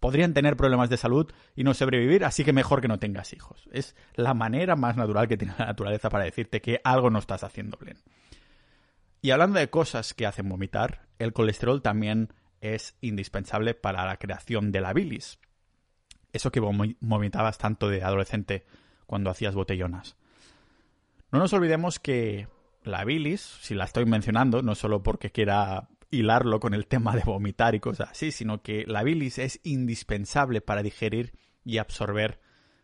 podrían 0.00 0.34
tener 0.34 0.56
problemas 0.56 0.90
de 0.90 0.96
salud 0.96 1.30
y 1.54 1.64
no 1.64 1.74
sobrevivir, 1.74 2.24
así 2.24 2.44
que 2.44 2.52
mejor 2.52 2.80
que 2.80 2.88
no 2.88 2.98
tengas 2.98 3.32
hijos. 3.32 3.68
Es 3.72 3.96
la 4.14 4.34
manera 4.34 4.76
más 4.76 4.96
natural 4.96 5.28
que 5.28 5.36
tiene 5.36 5.54
la 5.58 5.66
naturaleza 5.66 6.10
para 6.10 6.24
decirte 6.24 6.60
que 6.60 6.80
algo 6.84 7.10
no 7.10 7.18
estás 7.18 7.44
haciendo 7.44 7.78
bien. 7.78 7.98
Y 9.26 9.32
hablando 9.32 9.58
de 9.58 9.70
cosas 9.70 10.14
que 10.14 10.24
hacen 10.24 10.48
vomitar, 10.48 11.08
el 11.18 11.32
colesterol 11.32 11.82
también 11.82 12.32
es 12.60 12.96
indispensable 13.00 13.74
para 13.74 14.06
la 14.06 14.18
creación 14.18 14.70
de 14.70 14.80
la 14.80 14.92
bilis. 14.92 15.40
Eso 16.32 16.52
que 16.52 16.60
vomitabas 16.60 17.58
tanto 17.58 17.88
de 17.88 18.04
adolescente 18.04 18.66
cuando 19.04 19.28
hacías 19.28 19.56
botellonas. 19.56 20.16
No 21.32 21.40
nos 21.40 21.52
olvidemos 21.52 21.98
que 21.98 22.46
la 22.84 23.04
bilis, 23.04 23.40
si 23.40 23.74
la 23.74 23.86
estoy 23.86 24.06
mencionando, 24.06 24.62
no 24.62 24.76
solo 24.76 25.02
porque 25.02 25.32
quiera 25.32 25.88
hilarlo 26.08 26.60
con 26.60 26.72
el 26.72 26.86
tema 26.86 27.16
de 27.16 27.24
vomitar 27.24 27.74
y 27.74 27.80
cosas 27.80 28.10
así, 28.12 28.30
sino 28.30 28.62
que 28.62 28.84
la 28.86 29.02
bilis 29.02 29.40
es 29.40 29.58
indispensable 29.64 30.60
para 30.60 30.84
digerir 30.84 31.36
y 31.64 31.78
absorber 31.78 32.38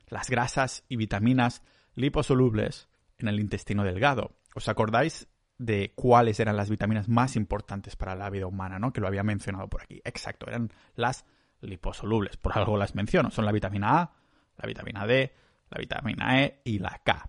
las 0.08 0.28
grasas 0.28 0.82
y 0.88 0.96
vitaminas 0.96 1.62
liposolubles 1.94 2.88
en 3.18 3.28
el 3.28 3.38
intestino 3.38 3.84
delgado. 3.84 4.34
¿Os 4.56 4.68
acordáis 4.68 5.28
de 5.64 5.92
cuáles 5.94 6.40
eran 6.40 6.56
las 6.56 6.70
vitaminas 6.70 7.08
más 7.08 7.36
importantes 7.36 7.94
para 7.96 8.16
la 8.16 8.30
vida 8.30 8.46
humana, 8.46 8.78
¿no? 8.78 8.92
Que 8.92 9.00
lo 9.00 9.06
había 9.06 9.22
mencionado 9.22 9.68
por 9.68 9.82
aquí. 9.82 10.00
Exacto, 10.04 10.46
eran 10.48 10.72
las 10.96 11.24
liposolubles. 11.60 12.36
Por 12.36 12.58
algo 12.58 12.76
las 12.76 12.94
menciono. 12.94 13.30
Son 13.30 13.44
la 13.44 13.52
vitamina 13.52 14.00
A, 14.00 14.12
la 14.56 14.66
vitamina 14.66 15.06
D, 15.06 15.32
la 15.70 15.78
vitamina 15.78 16.42
E 16.42 16.60
y 16.64 16.80
la 16.80 17.00
K. 17.04 17.28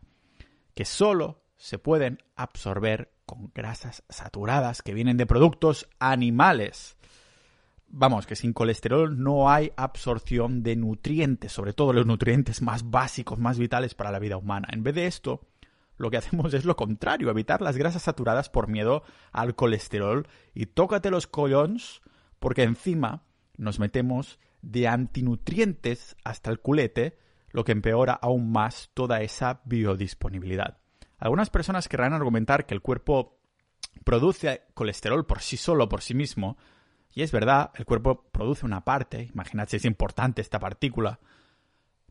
Que 0.73 0.85
solo 0.85 1.43
se 1.57 1.77
pueden 1.77 2.23
absorber 2.35 3.13
con 3.25 3.51
grasas 3.53 4.03
saturadas 4.09 4.81
que 4.81 4.93
vienen 4.93 5.17
de 5.17 5.27
productos 5.27 5.87
animales. 5.99 6.97
Vamos, 7.87 8.25
que 8.25 8.35
sin 8.35 8.53
colesterol 8.53 9.21
no 9.21 9.51
hay 9.51 9.71
absorción 9.77 10.63
de 10.63 10.75
nutrientes, 10.75 11.51
sobre 11.51 11.73
todo 11.73 11.93
los 11.93 12.07
nutrientes 12.07 12.63
más 12.63 12.89
básicos, 12.89 13.37
más 13.37 13.59
vitales 13.59 13.93
para 13.93 14.11
la 14.11 14.17
vida 14.17 14.37
humana. 14.37 14.67
En 14.71 14.81
vez 14.81 14.95
de 14.95 15.05
esto, 15.05 15.41
lo 15.97 16.09
que 16.09 16.17
hacemos 16.17 16.53
es 16.53 16.65
lo 16.65 16.75
contrario, 16.75 17.29
evitar 17.29 17.62
las 17.62 17.77
grasas 17.77 18.03
saturadas 18.03 18.50
por 18.50 18.67
miedo 18.67 19.03
al 19.31 19.55
colesterol 19.55 20.27
y 20.53 20.67
tócate 20.67 21.12
los 21.12 21.27
collons 21.27 22.01
porque 22.39 22.63
encima 22.63 23.23
nos 23.57 23.79
metemos 23.79 24.39
de 24.62 24.88
antinutrientes 24.88 26.15
hasta 26.23 26.50
el 26.50 26.59
culete, 26.59 27.17
lo 27.51 27.63
que 27.63 27.71
empeora 27.71 28.13
aún 28.13 28.51
más 28.51 28.89
toda 28.93 29.21
esa 29.21 29.62
biodisponibilidad. 29.65 30.77
Algunas 31.19 31.50
personas 31.50 31.88
querrán 31.88 32.13
argumentar 32.13 32.65
que 32.65 32.73
el 32.73 32.81
cuerpo 32.81 33.39
produce 34.03 34.63
colesterol 34.73 35.25
por 35.25 35.41
sí 35.41 35.57
solo, 35.57 35.88
por 35.88 36.01
sí 36.01 36.13
mismo, 36.13 36.57
y 37.13 37.21
es 37.21 37.31
verdad, 37.31 37.71
el 37.75 37.85
cuerpo 37.85 38.25
produce 38.31 38.65
una 38.65 38.83
parte, 38.83 39.29
imaginad 39.33 39.67
si 39.67 39.77
es 39.77 39.85
importante 39.85 40.41
esta 40.41 40.59
partícula, 40.59 41.19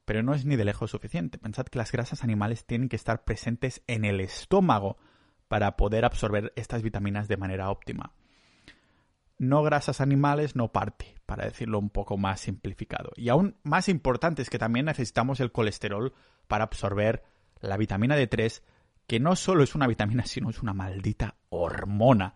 pero 0.05 0.23
no 0.23 0.35
es 0.35 0.45
ni 0.45 0.57
de 0.57 0.65
lejos 0.65 0.91
suficiente. 0.91 1.39
Pensad 1.39 1.67
que 1.67 1.79
las 1.79 1.93
grasas 1.93 2.25
animales 2.25 2.67
tienen 2.67 2.89
que 2.89 2.97
estar 2.97 3.25
presentes 3.25 3.83
en 3.87 4.05
el 4.05 4.21
estómago 4.21 4.99
para 5.49 5.77
poder 5.77 6.05
absorber 6.05 6.53
estas 6.57 6.83
vitaminas 6.83 7.29
de 7.29 7.37
manera 7.37 7.71
óptima. 7.71 8.13
No 9.39 9.63
grasas 9.63 10.01
animales, 10.01 10.57
no 10.57 10.73
parte, 10.73 11.15
para 11.27 11.45
decirlo 11.45 11.79
un 11.79 11.91
poco 11.91 12.17
más 12.17 12.41
simplificado. 12.41 13.11
Y 13.17 13.29
aún 13.29 13.57
más 13.63 13.89
importante 13.89 14.43
es 14.43 14.51
que 14.51 14.59
también 14.59 14.87
necesitamos 14.87 15.41
el 15.41 15.53
colesterol 15.53 16.15
para 16.47 16.65
absorber 16.65 17.25
la 17.61 17.77
vitamina 17.77 18.17
D3 18.17 18.63
que 19.07 19.21
no 19.21 19.37
solo 19.37 19.63
es 19.63 19.75
una 19.75 19.87
vitamina, 19.87 20.25
sino 20.25 20.51
es 20.51 20.63
una 20.63 20.75
maldita 20.75 21.37
hormona. 21.49 22.35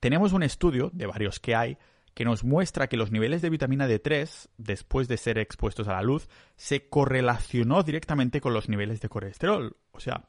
Tenemos 0.00 0.32
un 0.32 0.42
estudio, 0.42 0.90
de 0.92 1.06
varios 1.06 1.40
que 1.40 1.54
hay, 1.54 1.78
que 2.18 2.24
nos 2.24 2.42
muestra 2.42 2.88
que 2.88 2.96
los 2.96 3.12
niveles 3.12 3.42
de 3.42 3.48
vitamina 3.48 3.86
D3, 3.86 4.48
después 4.56 5.06
de 5.06 5.16
ser 5.18 5.38
expuestos 5.38 5.86
a 5.86 5.92
la 5.92 6.02
luz, 6.02 6.28
se 6.56 6.88
correlacionó 6.88 7.84
directamente 7.84 8.40
con 8.40 8.52
los 8.52 8.68
niveles 8.68 9.00
de 9.00 9.08
colesterol. 9.08 9.76
O 9.92 10.00
sea, 10.00 10.24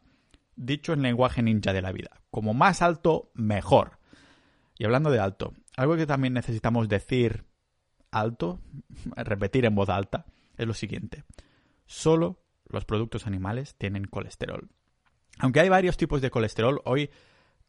dicho 0.56 0.94
en 0.94 1.02
lenguaje 1.02 1.42
ninja 1.42 1.74
de 1.74 1.82
la 1.82 1.92
vida, 1.92 2.22
como 2.30 2.54
más 2.54 2.84
alto, 2.84 3.32
mejor. 3.34 3.98
Y 4.78 4.86
hablando 4.86 5.10
de 5.10 5.18
alto, 5.18 5.56
algo 5.78 5.98
que 5.98 6.06
también 6.06 6.34
necesitamos 6.34 6.90
decir 6.90 7.46
alto, 8.12 8.60
repetir 9.16 9.66
en 9.66 9.74
voz 9.74 9.90
alta, 9.90 10.28
es 10.60 10.68
lo 10.68 10.76
siguiente. 10.76 11.24
Solo 11.88 12.40
los 12.68 12.86
productos 12.86 13.26
animales 13.26 13.74
tienen 13.80 14.06
colesterol. 14.06 14.70
Aunque 15.40 15.62
hay 15.62 15.70
varios 15.70 15.98
tipos 15.98 16.22
de 16.22 16.30
colesterol, 16.30 16.84
hoy 16.86 17.10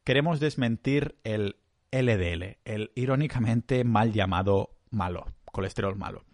queremos 0.04 0.40
desmentir 0.40 1.16
el 1.24 1.56
LDL, 1.92 2.58
el 2.64 2.92
irónicamente 2.94 3.84
mal 3.84 4.12
llamado 4.12 4.76
malo, 4.90 5.26
colesterol 5.52 5.96
malo. 5.96 6.24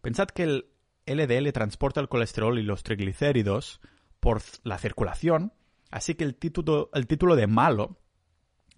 Pensad 0.00 0.28
que 0.28 0.42
el 0.42 0.66
LDL 1.06 1.52
transporta 1.52 2.00
el 2.00 2.08
colesterol 2.08 2.58
y 2.58 2.62
los 2.62 2.82
triglicéridos 2.82 3.80
por 4.20 4.42
la 4.62 4.78
circulación, 4.78 5.52
así 5.90 6.14
que 6.14 6.24
el 6.24 6.34
título, 6.34 6.90
el 6.94 7.06
título 7.06 7.36
de 7.36 7.46
malo 7.46 7.98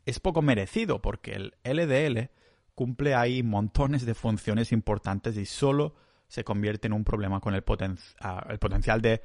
es 0.07 0.21
poco 0.21 0.43
merecido 0.43 1.01
porque 1.01 1.33
el 1.33 1.55
LDL 1.65 2.31
cumple 2.75 3.15
ahí 3.15 3.43
montones 3.43 4.05
de 4.05 4.15
funciones 4.15 4.73
importantes 4.73 5.37
y 5.37 5.47
solo 5.47 5.95
se 6.29 6.45
convierte 6.45 6.87
en 6.87 6.93
un 6.93 7.05
problema 7.05 7.41
con 7.41 7.55
el, 7.55 7.65
ah, 8.21 8.47
el 8.49 8.59
potencial 8.59 9.01
de 9.01 9.23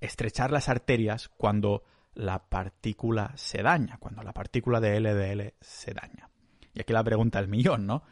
estrechar 0.00 0.50
las 0.50 0.68
arterias 0.68 1.28
cuando 1.28 1.84
la 2.16 2.48
partícula 2.48 3.32
se 3.36 3.62
daña, 3.62 3.98
cuando 3.98 4.22
la 4.22 4.32
partícula 4.32 4.80
de 4.80 4.98
LDL 4.98 5.54
se 5.60 5.92
daña. 5.92 6.30
Y 6.72 6.80
aquí 6.80 6.92
la 6.92 7.04
pregunta 7.04 7.40
del 7.40 7.48
millón, 7.48 7.86
¿no? 7.86 8.02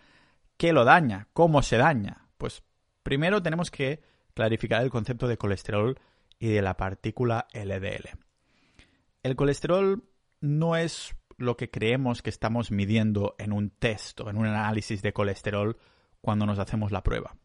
¿Qué 0.57 0.73
lo 0.73 0.85
daña? 0.85 1.29
¿Cómo 1.33 1.63
se 1.63 1.79
daña? 1.79 2.29
Pues 2.39 2.63
primero 3.03 3.43
tenemos 3.43 3.71
que 3.71 4.03
clarificar 4.35 4.83
el 4.83 4.91
concepto 4.91 5.27
de 5.27 5.39
colesterol 5.39 5.99
y 6.39 6.49
de 6.49 6.63
la 6.63 6.77
partícula 6.77 7.49
LDL. 7.55 8.11
El 9.23 9.37
colesterol 9.37 10.05
no 10.41 10.77
es 10.77 11.17
lo 11.39 11.57
que 11.57 11.71
creemos 11.71 12.21
que 12.21 12.31
estamos 12.31 12.71
midiendo 12.71 13.35
en 13.39 13.53
un 13.53 13.71
test 13.71 14.21
o 14.21 14.29
en 14.29 14.37
un 14.37 14.47
análisis 14.47 15.01
de 15.03 15.15
colesterol 15.15 15.79
cuando 16.21 16.45
nos 16.45 16.59
hacemos 16.59 16.93
la 16.93 17.03
prueba. 17.03 17.37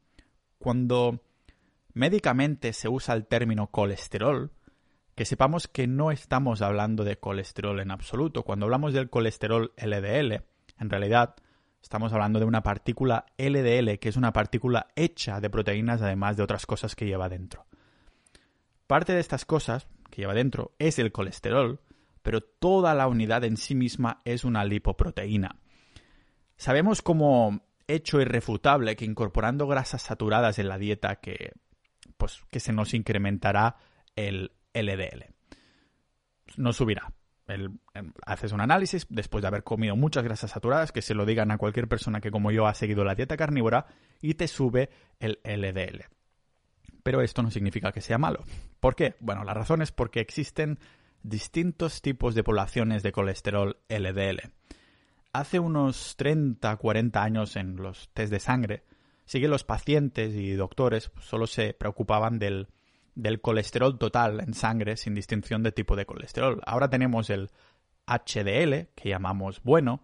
Cuando 0.57 1.23
médicamente 1.93 2.73
se 2.73 2.89
usa 2.89 3.15
el 3.15 3.25
término 3.25 3.67
colesterol, 3.67 4.51
que 5.19 5.25
sepamos 5.25 5.67
que 5.67 5.85
no 5.85 6.11
estamos 6.11 6.61
hablando 6.61 7.03
de 7.03 7.19
colesterol 7.19 7.81
en 7.81 7.91
absoluto. 7.91 8.43
Cuando 8.43 8.67
hablamos 8.67 8.93
del 8.93 9.09
colesterol 9.09 9.73
LDL, 9.75 10.45
en 10.79 10.89
realidad 10.89 11.35
estamos 11.83 12.13
hablando 12.13 12.39
de 12.39 12.45
una 12.45 12.63
partícula 12.63 13.25
LDL, 13.37 13.99
que 13.99 14.07
es 14.07 14.15
una 14.15 14.31
partícula 14.31 14.87
hecha 14.95 15.41
de 15.41 15.49
proteínas 15.49 16.01
además 16.01 16.37
de 16.37 16.43
otras 16.43 16.65
cosas 16.65 16.95
que 16.95 17.05
lleva 17.05 17.27
dentro. 17.27 17.65
Parte 18.87 19.11
de 19.11 19.19
estas 19.19 19.43
cosas 19.43 19.89
que 20.09 20.21
lleva 20.21 20.33
dentro 20.33 20.71
es 20.79 20.99
el 20.99 21.11
colesterol, 21.11 21.81
pero 22.21 22.39
toda 22.39 22.95
la 22.95 23.09
unidad 23.09 23.43
en 23.43 23.57
sí 23.57 23.75
misma 23.75 24.21
es 24.23 24.45
una 24.45 24.63
lipoproteína. 24.63 25.57
Sabemos 26.55 27.01
como 27.01 27.59
hecho 27.89 28.21
irrefutable 28.21 28.95
que 28.95 29.03
incorporando 29.03 29.67
grasas 29.67 30.01
saturadas 30.01 30.59
en 30.59 30.69
la 30.69 30.77
dieta 30.77 31.17
que 31.17 31.51
pues 32.15 32.39
que 32.49 32.61
se 32.61 32.71
nos 32.71 32.93
incrementará 32.93 33.75
el 34.15 34.53
LDL. 34.73 35.33
No 36.57 36.73
subirá. 36.73 37.11
Em, 37.47 37.79
haces 38.25 38.51
un 38.51 38.61
análisis 38.61 39.07
después 39.09 39.41
de 39.41 39.47
haber 39.47 39.63
comido 39.63 39.95
muchas 39.95 40.23
grasas 40.23 40.51
saturadas, 40.51 40.91
que 40.91 41.01
se 41.01 41.15
lo 41.15 41.25
digan 41.25 41.51
a 41.51 41.57
cualquier 41.57 41.87
persona 41.87 42.21
que 42.21 42.31
como 42.31 42.51
yo 42.51 42.67
ha 42.67 42.73
seguido 42.73 43.03
la 43.03 43.15
dieta 43.15 43.37
carnívora, 43.37 43.87
y 44.21 44.35
te 44.35 44.47
sube 44.47 44.89
el 45.19 45.39
LDL. 45.43 46.05
Pero 47.01 47.21
esto 47.21 47.41
no 47.41 47.49
significa 47.49 47.91
que 47.91 48.01
sea 48.01 48.17
malo. 48.17 48.43
¿Por 48.79 48.95
qué? 48.95 49.15
Bueno, 49.19 49.43
la 49.43 49.53
razón 49.53 49.81
es 49.81 49.91
porque 49.91 50.19
existen 50.19 50.79
distintos 51.23 52.01
tipos 52.01 52.35
de 52.35 52.43
poblaciones 52.43 53.03
de 53.03 53.11
colesterol 53.11 53.77
LDL. 53.89 54.51
Hace 55.33 55.59
unos 55.59 56.15
30, 56.17 56.75
40 56.75 57.23
años 57.23 57.55
en 57.55 57.77
los 57.77 58.09
test 58.13 58.31
de 58.31 58.39
sangre, 58.39 58.83
sí 59.25 59.39
que 59.39 59.47
los 59.47 59.63
pacientes 59.63 60.35
y 60.35 60.51
doctores 60.53 61.11
solo 61.19 61.47
se 61.47 61.73
preocupaban 61.73 62.39
del 62.39 62.67
del 63.15 63.41
colesterol 63.41 63.97
total 63.97 64.39
en 64.41 64.53
sangre 64.53 64.97
sin 64.97 65.13
distinción 65.13 65.63
de 65.63 65.71
tipo 65.71 65.95
de 65.95 66.05
colesterol. 66.05 66.61
Ahora 66.65 66.89
tenemos 66.89 67.29
el 67.29 67.49
HDL, 68.07 68.87
que 68.95 69.09
llamamos 69.09 69.61
bueno, 69.63 70.01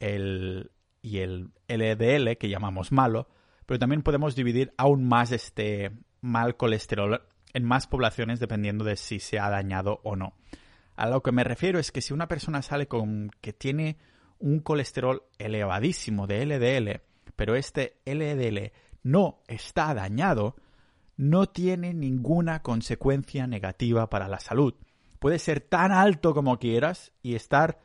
el, 0.00 0.70
y 1.02 1.18
el 1.18 1.50
LDL, 1.68 2.36
que 2.36 2.48
llamamos 2.48 2.92
malo, 2.92 3.28
pero 3.66 3.78
también 3.78 4.02
podemos 4.02 4.34
dividir 4.34 4.72
aún 4.76 5.06
más 5.06 5.32
este 5.32 5.92
mal 6.20 6.56
colesterol 6.56 7.22
en 7.54 7.64
más 7.64 7.86
poblaciones 7.86 8.40
dependiendo 8.40 8.84
de 8.84 8.96
si 8.96 9.20
se 9.20 9.38
ha 9.38 9.50
dañado 9.50 10.00
o 10.04 10.16
no. 10.16 10.34
A 10.96 11.08
lo 11.08 11.22
que 11.22 11.32
me 11.32 11.44
refiero 11.44 11.78
es 11.78 11.92
que 11.92 12.00
si 12.00 12.12
una 12.12 12.28
persona 12.28 12.62
sale 12.62 12.88
con 12.88 13.30
que 13.40 13.52
tiene 13.52 13.98
un 14.38 14.60
colesterol 14.60 15.22
elevadísimo 15.38 16.26
de 16.26 16.44
LDL, 16.44 17.00
pero 17.36 17.54
este 17.54 17.98
LDL 18.04 18.72
no 19.02 19.42
está 19.46 19.94
dañado, 19.94 20.56
no 21.18 21.48
tiene 21.48 21.92
ninguna 21.92 22.62
consecuencia 22.62 23.46
negativa 23.48 24.08
para 24.08 24.28
la 24.28 24.38
salud. 24.38 24.74
Puede 25.18 25.40
ser 25.40 25.60
tan 25.60 25.90
alto 25.90 26.32
como 26.32 26.58
quieras 26.60 27.12
y 27.22 27.34
estar 27.34 27.80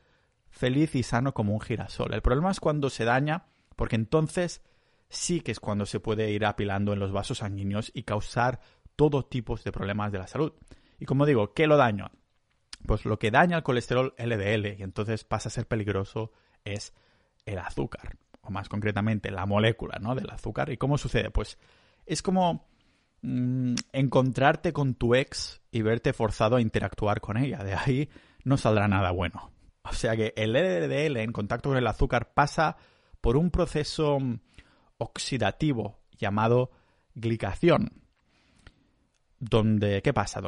feliz 0.52 0.94
y 0.94 1.02
sano 1.02 1.34
como 1.34 1.54
un 1.54 1.60
girasol. 1.60 2.14
El 2.14 2.22
problema 2.22 2.52
es 2.52 2.60
cuando 2.60 2.92
se 2.92 3.06
daña, 3.06 3.48
porque 3.76 3.96
entonces 3.96 4.62
sí 5.10 5.42
que 5.42 5.52
es 5.52 5.60
cuando 5.60 5.88
se 5.88 6.00
puede 6.00 6.32
ir 6.32 6.46
apilando 6.46 6.94
en 6.94 7.00
los 7.00 7.12
vasos 7.12 7.40
sanguíneos 7.40 7.92
y 7.96 8.04
causar 8.04 8.60
todo 8.96 9.26
tipo 9.26 9.58
de 9.58 9.72
problemas 9.72 10.12
de 10.12 10.20
la 10.20 10.28
salud. 10.28 10.54
Y 11.00 11.06
como 11.06 11.26
digo, 11.26 11.54
¿qué 11.56 11.66
lo 11.66 11.76
daña? 11.76 12.12
Pues 12.86 13.04
lo 13.04 13.18
que 13.18 13.32
daña 13.32 13.58
el 13.58 13.64
colesterol 13.64 14.14
LDL 14.20 14.80
y 14.80 14.84
entonces 14.84 15.24
pasa 15.24 15.50
a 15.50 15.52
ser 15.52 15.68
peligroso 15.68 16.32
es 16.64 16.94
el 17.48 17.58
azúcar, 17.58 18.16
o 18.42 18.52
más 18.52 18.70
concretamente 18.70 19.32
la 19.32 19.48
molécula 19.48 19.98
¿no? 20.00 20.14
del 20.14 20.30
azúcar. 20.30 20.70
¿Y 20.70 20.78
cómo 20.78 21.00
sucede? 21.00 21.32
Pues 21.32 21.58
es 22.06 22.22
como 22.22 22.68
mm, 23.24 23.76
encontrarte 23.92 24.72
con 24.72 24.94
tu 24.94 25.16
ex 25.16 25.62
y 25.72 25.82
verte 25.82 26.14
forzado 26.14 26.58
a 26.58 26.62
interactuar 26.62 27.20
con 27.20 27.38
ella. 27.38 27.64
De 27.64 27.74
ahí 27.74 28.10
no 28.44 28.58
saldrá 28.58 28.88
nada 28.88 29.12
bueno. 29.12 29.52
O 29.84 29.94
sea 29.94 30.16
que 30.16 30.34
el 30.38 30.54
LDL 30.54 31.18
en 31.18 31.32
contacto 31.32 31.70
con 31.70 31.78
el 31.78 31.88
azúcar 31.88 32.34
pasa 32.34 32.78
por 33.20 33.36
un 33.36 33.50
proceso 33.50 34.20
mm, 34.20 34.40
oxidativo 34.98 36.00
llamado 36.18 36.72
glicación. 37.16 38.02
Donde, 39.40 40.02
¿qué 40.02 40.14
pasa? 40.14 40.42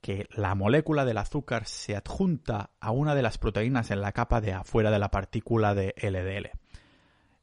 que 0.00 0.28
la 0.32 0.54
molécula 0.54 1.06
del 1.06 1.16
azúcar 1.16 1.66
se 1.66 1.96
adjunta 1.96 2.70
a 2.78 2.90
una 2.90 3.14
de 3.14 3.22
las 3.22 3.38
proteínas 3.38 3.90
en 3.90 4.02
la 4.02 4.12
capa 4.12 4.42
de 4.42 4.52
afuera 4.52 4.90
de 4.90 4.98
la 4.98 5.10
partícula 5.10 5.74
de 5.74 5.94
LDL. 5.96 6.50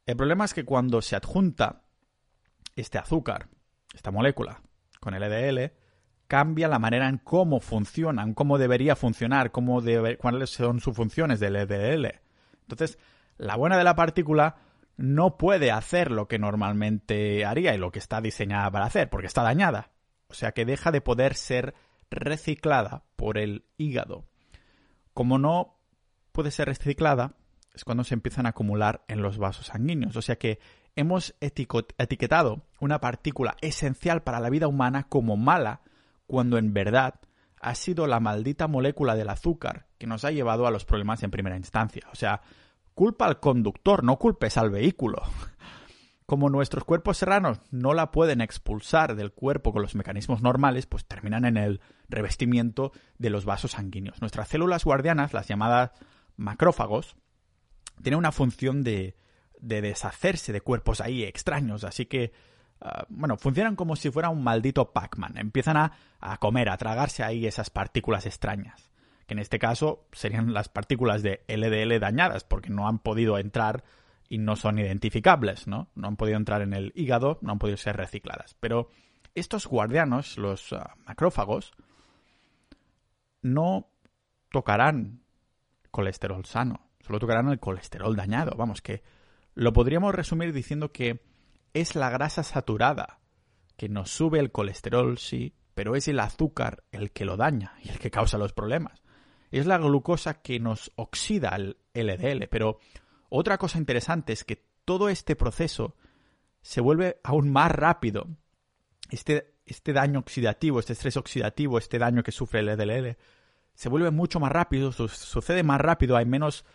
El 0.06 0.16
problema 0.16 0.46
es 0.46 0.54
que 0.54 0.63
cuando 0.63 1.01
se 1.01 1.16
adjunta 1.16 1.82
este 2.75 3.00
azúcar, 3.00 3.50
esta 3.93 4.12
molécula, 4.12 4.62
con 5.00 5.13
LDL, 5.13 5.71
cambia 6.27 6.67
la 6.67 6.79
manera 6.79 7.10
en 7.10 7.17
cómo 7.17 7.60
funciona, 7.60 8.24
en 8.24 8.33
cómo 8.33 8.57
debería 8.57 8.95
funcionar, 8.95 9.51
cómo 9.51 9.81
cuáles 10.17 10.50
son 10.50 10.79
sus 10.79 10.95
funciones 10.95 11.39
del 11.39 11.53
LDL. 11.53 12.21
Entonces, 12.62 12.98
la 13.38 13.57
buena 13.57 13.77
de 13.77 13.83
la 13.83 13.95
partícula 13.95 14.55
no 14.98 15.38
puede 15.38 15.71
hacer 15.71 16.12
lo 16.12 16.27
que 16.27 16.39
normalmente 16.39 17.43
haría 17.43 17.74
y 17.74 17.77
lo 17.77 17.91
que 17.91 18.00
está 18.00 18.21
diseñada 18.21 18.71
para 18.71 18.86
hacer, 18.86 19.10
porque 19.10 19.27
está 19.27 19.43
dañada. 19.43 19.91
O 20.27 20.33
sea 20.33 20.53
que 20.53 20.63
deja 20.63 20.91
de 20.91 21.01
poder 21.01 21.36
ser 21.36 21.74
reciclada 22.10 23.03
por 23.15 23.38
el 23.38 23.65
hígado. 23.77 24.25
Como 25.13 25.38
no 25.38 25.79
puede 26.31 26.51
ser 26.51 26.67
reciclada, 26.67 27.36
es 27.74 27.83
cuando 27.83 28.03
se 28.03 28.13
empiezan 28.13 28.45
a 28.45 28.50
acumular 28.50 29.03
en 29.07 29.21
los 29.21 29.38
vasos 29.38 29.67
sanguíneos. 29.67 30.15
O 30.15 30.21
sea 30.21 30.38
que 30.38 30.60
hemos 30.95 31.36
etiquetado 31.39 32.65
una 32.79 33.00
partícula 33.00 33.55
esencial 33.62 34.24
para 34.24 34.39
la 34.39 34.50
vida 34.50 34.67
humana 34.67 35.07
como 35.07 35.38
mala, 35.38 35.81
cuando 36.27 36.57
en 36.57 36.74
verdad 36.74 37.15
ha 37.62 37.75
sido 37.75 38.07
la 38.07 38.19
maldita 38.19 38.67
molécula 38.67 39.15
del 39.15 39.29
azúcar 39.29 39.88
que 39.98 40.07
nos 40.07 40.25
ha 40.25 40.31
llevado 40.31 40.65
a 40.65 40.71
los 40.71 40.86
problemas 40.86 41.21
en 41.24 41.31
primera 41.31 41.57
instancia. 41.57 42.07
O 42.12 42.15
sea, 42.15 42.41
culpa 42.93 43.25
al 43.25 43.39
conductor, 43.39 44.03
no 44.03 44.17
culpes 44.17 44.57
al 44.57 44.71
vehículo. 44.71 45.21
Como 46.25 46.50
nuestros 46.50 46.86
cuerpos 46.86 47.17
serranos 47.17 47.60
no 47.71 47.93
la 47.93 48.12
pueden 48.12 48.41
expulsar 48.41 49.15
del 49.15 49.33
cuerpo 49.33 49.74
con 49.74 49.81
los 49.81 49.95
mecanismos 49.95 50.41
normales, 50.41 50.86
pues 50.86 51.05
terminan 51.05 51.43
en 51.43 51.57
el 51.57 51.81
revestimiento 52.07 52.93
de 53.17 53.29
los 53.29 53.43
vasos 53.43 53.71
sanguíneos. 53.71 54.21
Nuestras 54.21 54.48
células 54.48 54.86
guardianas, 54.86 55.33
las 55.33 55.50
llamadas 55.50 55.91
macrófagos, 56.38 57.17
tienen 58.01 58.17
una 58.17 58.31
función 58.31 58.82
de, 58.82 59.17
deshacerse 59.62 60.52
de 60.52 60.62
cuerpos 60.62 61.02
ahí 61.02 61.24
extraños, 61.24 61.84
así 61.84 62.06
que, 62.06 62.34
ah, 62.82 63.06
bueno, 63.10 63.38
funcionan 63.38 63.76
como 63.76 63.95
si 63.95 64.12
fuera 64.12 64.30
un 64.30 64.43
maldito 64.43 64.91
Pac-Man. 64.91 65.38
Empiezan 65.38 65.78
a, 65.78 65.93
a 66.19 66.38
comer, 66.38 66.69
a 66.69 66.78
tragarse 66.78 67.24
ahí 67.24 67.47
esas 67.47 67.69
partículas 67.69 68.26
extrañas, 68.26 68.91
que 69.28 69.34
en 69.34 69.39
este 69.39 69.60
caso 69.60 70.08
serían 70.12 70.54
las 70.54 70.69
partículas 70.69 71.24
de 71.24 71.43
LDL 71.47 72.00
dañadas, 72.00 72.43
porque 72.43 72.69
no 72.69 72.88
han 72.88 73.00
podido 73.00 73.38
entrar 73.38 73.84
y 74.28 74.38
no 74.38 74.56
son 74.56 74.80
identificables, 74.80 75.67
¿no? 75.67 75.89
No 75.93 76.08
han 76.08 76.15
podido 76.15 76.38
entrar 76.38 76.62
en 76.62 76.74
el 76.74 76.93
hígado, 76.95 77.38
no 77.41 77.52
han 77.52 77.60
podido 77.60 77.78
ser 77.78 77.97
recicladas. 77.97 78.56
Pero 78.60 78.89
estos 79.36 79.67
guardianos, 79.67 80.38
los 80.38 80.71
ah, 80.74 80.95
macrófagos, 81.06 81.74
no 83.41 83.89
tocarán 84.52 85.21
colesterol 85.91 86.45
sano, 86.45 86.88
solo 87.02 87.19
tocarán 87.19 87.50
el 87.50 87.60
colesterol 87.60 88.15
dañado. 88.15 88.56
Vamos, 88.58 88.82
que 88.82 89.04
lo 89.54 89.74
podríamos 89.74 90.16
resumir 90.16 90.54
diciendo 90.54 90.92
que 90.92 91.22
es 91.74 91.96
la 91.96 92.10
grasa 92.10 92.44
saturada 92.44 93.20
que 93.78 93.90
nos 93.90 94.12
sube 94.12 94.40
el 94.40 94.52
colesterol, 94.52 95.18
sí, 95.18 95.56
pero 95.74 95.96
es 95.96 96.08
el 96.08 96.20
azúcar 96.20 96.84
el 96.92 97.12
que 97.12 97.26
lo 97.26 97.38
daña 97.38 97.74
y 97.84 97.90
el 97.90 98.00
que 98.00 98.12
causa 98.12 98.38
los 98.38 98.54
problemas. 98.54 99.02
Es 99.50 99.66
la 99.66 99.78
glucosa 99.78 100.42
que 100.42 100.60
nos 100.60 100.92
oxida 100.96 101.56
el 101.56 101.78
LDL, 101.94 102.48
pero 102.50 102.80
otra 103.30 103.58
cosa 103.58 103.78
interesante 103.78 104.34
es 104.34 104.44
que 104.44 104.64
todo 104.86 105.10
este 105.10 105.36
proceso 105.36 105.96
se 106.62 106.82
vuelve 106.82 107.20
aún 107.24 107.52
más 107.52 107.72
rápido. 107.72 108.28
Este, 109.10 109.56
este 109.66 109.94
daño 109.94 110.20
oxidativo, 110.20 110.80
este 110.80 110.94
estrés 110.94 111.18
oxidativo, 111.18 111.78
este 111.78 111.98
daño 111.98 112.24
que 112.24 112.32
sufre 112.32 112.60
el 112.60 112.68
LDL, 112.68 113.18
se 113.74 113.90
vuelve 113.90 114.12
mucho 114.12 114.40
más 114.40 114.52
rápido, 114.52 114.92
sucede 114.92 115.64
más 115.64 115.82
rápido, 115.82 116.18
hay 116.18 116.26
menos 116.26 116.66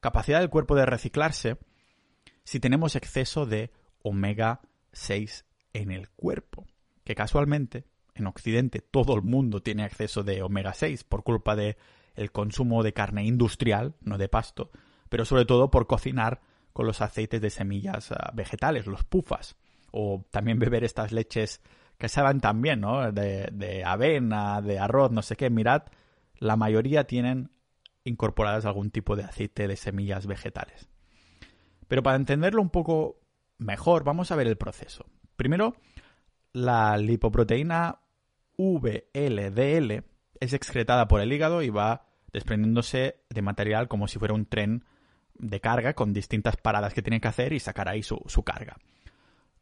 capacidad 0.00 0.40
del 0.40 0.50
cuerpo 0.50 0.76
de 0.76 0.86
reciclarse 0.86 1.58
si 2.44 2.60
tenemos 2.60 2.96
exceso 2.96 3.46
de 3.46 3.70
omega 4.02 4.60
6 4.92 5.44
en 5.72 5.90
el 5.90 6.08
cuerpo. 6.10 6.66
Que 7.04 7.14
casualmente 7.14 7.84
en 8.14 8.26
Occidente 8.26 8.80
todo 8.80 9.14
el 9.14 9.22
mundo 9.22 9.62
tiene 9.62 9.84
exceso 9.84 10.22
de 10.22 10.42
omega 10.42 10.74
6 10.74 11.04
por 11.04 11.22
culpa 11.22 11.56
de 11.56 11.76
el 12.14 12.30
consumo 12.30 12.82
de 12.82 12.92
carne 12.92 13.24
industrial, 13.24 13.94
no 14.02 14.18
de 14.18 14.28
pasto, 14.28 14.70
pero 15.08 15.24
sobre 15.24 15.44
todo 15.44 15.70
por 15.70 15.86
cocinar 15.86 16.40
con 16.72 16.86
los 16.86 17.00
aceites 17.00 17.40
de 17.40 17.50
semillas 17.50 18.12
ah, 18.12 18.30
vegetales, 18.34 18.86
los 18.86 19.04
pufas, 19.04 19.56
o 19.90 20.24
también 20.30 20.58
beber 20.58 20.84
estas 20.84 21.12
leches 21.12 21.60
que 21.98 22.08
saben 22.08 22.40
también, 22.40 22.80
¿no? 22.80 23.12
De, 23.12 23.48
de 23.52 23.84
avena, 23.84 24.60
de 24.60 24.78
arroz, 24.78 25.12
no 25.12 25.22
sé 25.22 25.36
qué. 25.36 25.50
Mirad, 25.50 25.84
la 26.38 26.56
mayoría 26.56 27.04
tienen 27.04 27.50
incorporadas 28.04 28.64
algún 28.64 28.90
tipo 28.90 29.16
de 29.16 29.24
aceite 29.24 29.68
de 29.68 29.76
semillas 29.76 30.26
vegetales. 30.26 30.88
Pero 31.92 32.02
para 32.02 32.16
entenderlo 32.16 32.62
un 32.62 32.70
poco 32.70 33.20
mejor, 33.58 34.02
vamos 34.02 34.30
a 34.30 34.34
ver 34.34 34.46
el 34.46 34.56
proceso. 34.56 35.04
Primero, 35.36 35.76
la 36.54 36.96
lipoproteína 36.96 37.98
VLDL 38.56 40.02
es 40.40 40.54
excretada 40.54 41.06
por 41.06 41.20
el 41.20 41.30
hígado 41.30 41.60
y 41.60 41.68
va 41.68 42.06
desprendiéndose 42.32 43.20
de 43.28 43.42
material 43.42 43.88
como 43.88 44.08
si 44.08 44.18
fuera 44.18 44.32
un 44.32 44.46
tren 44.46 44.86
de 45.34 45.60
carga 45.60 45.92
con 45.92 46.14
distintas 46.14 46.56
paradas 46.56 46.94
que 46.94 47.02
tiene 47.02 47.20
que 47.20 47.28
hacer 47.28 47.52
y 47.52 47.60
sacar 47.60 47.90
ahí 47.90 48.02
su, 48.02 48.42
carga. 48.42 48.78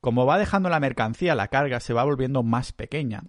Como 0.01 0.25
va 0.25 0.39
dejando 0.39 0.69
la 0.69 0.79
mercancía, 0.79 1.35
la 1.35 1.49
carga 1.49 1.81
se 1.81 1.95
va 1.95 2.05
volviendo 2.05 2.45
más 2.45 2.71
pequeña, 2.71 3.25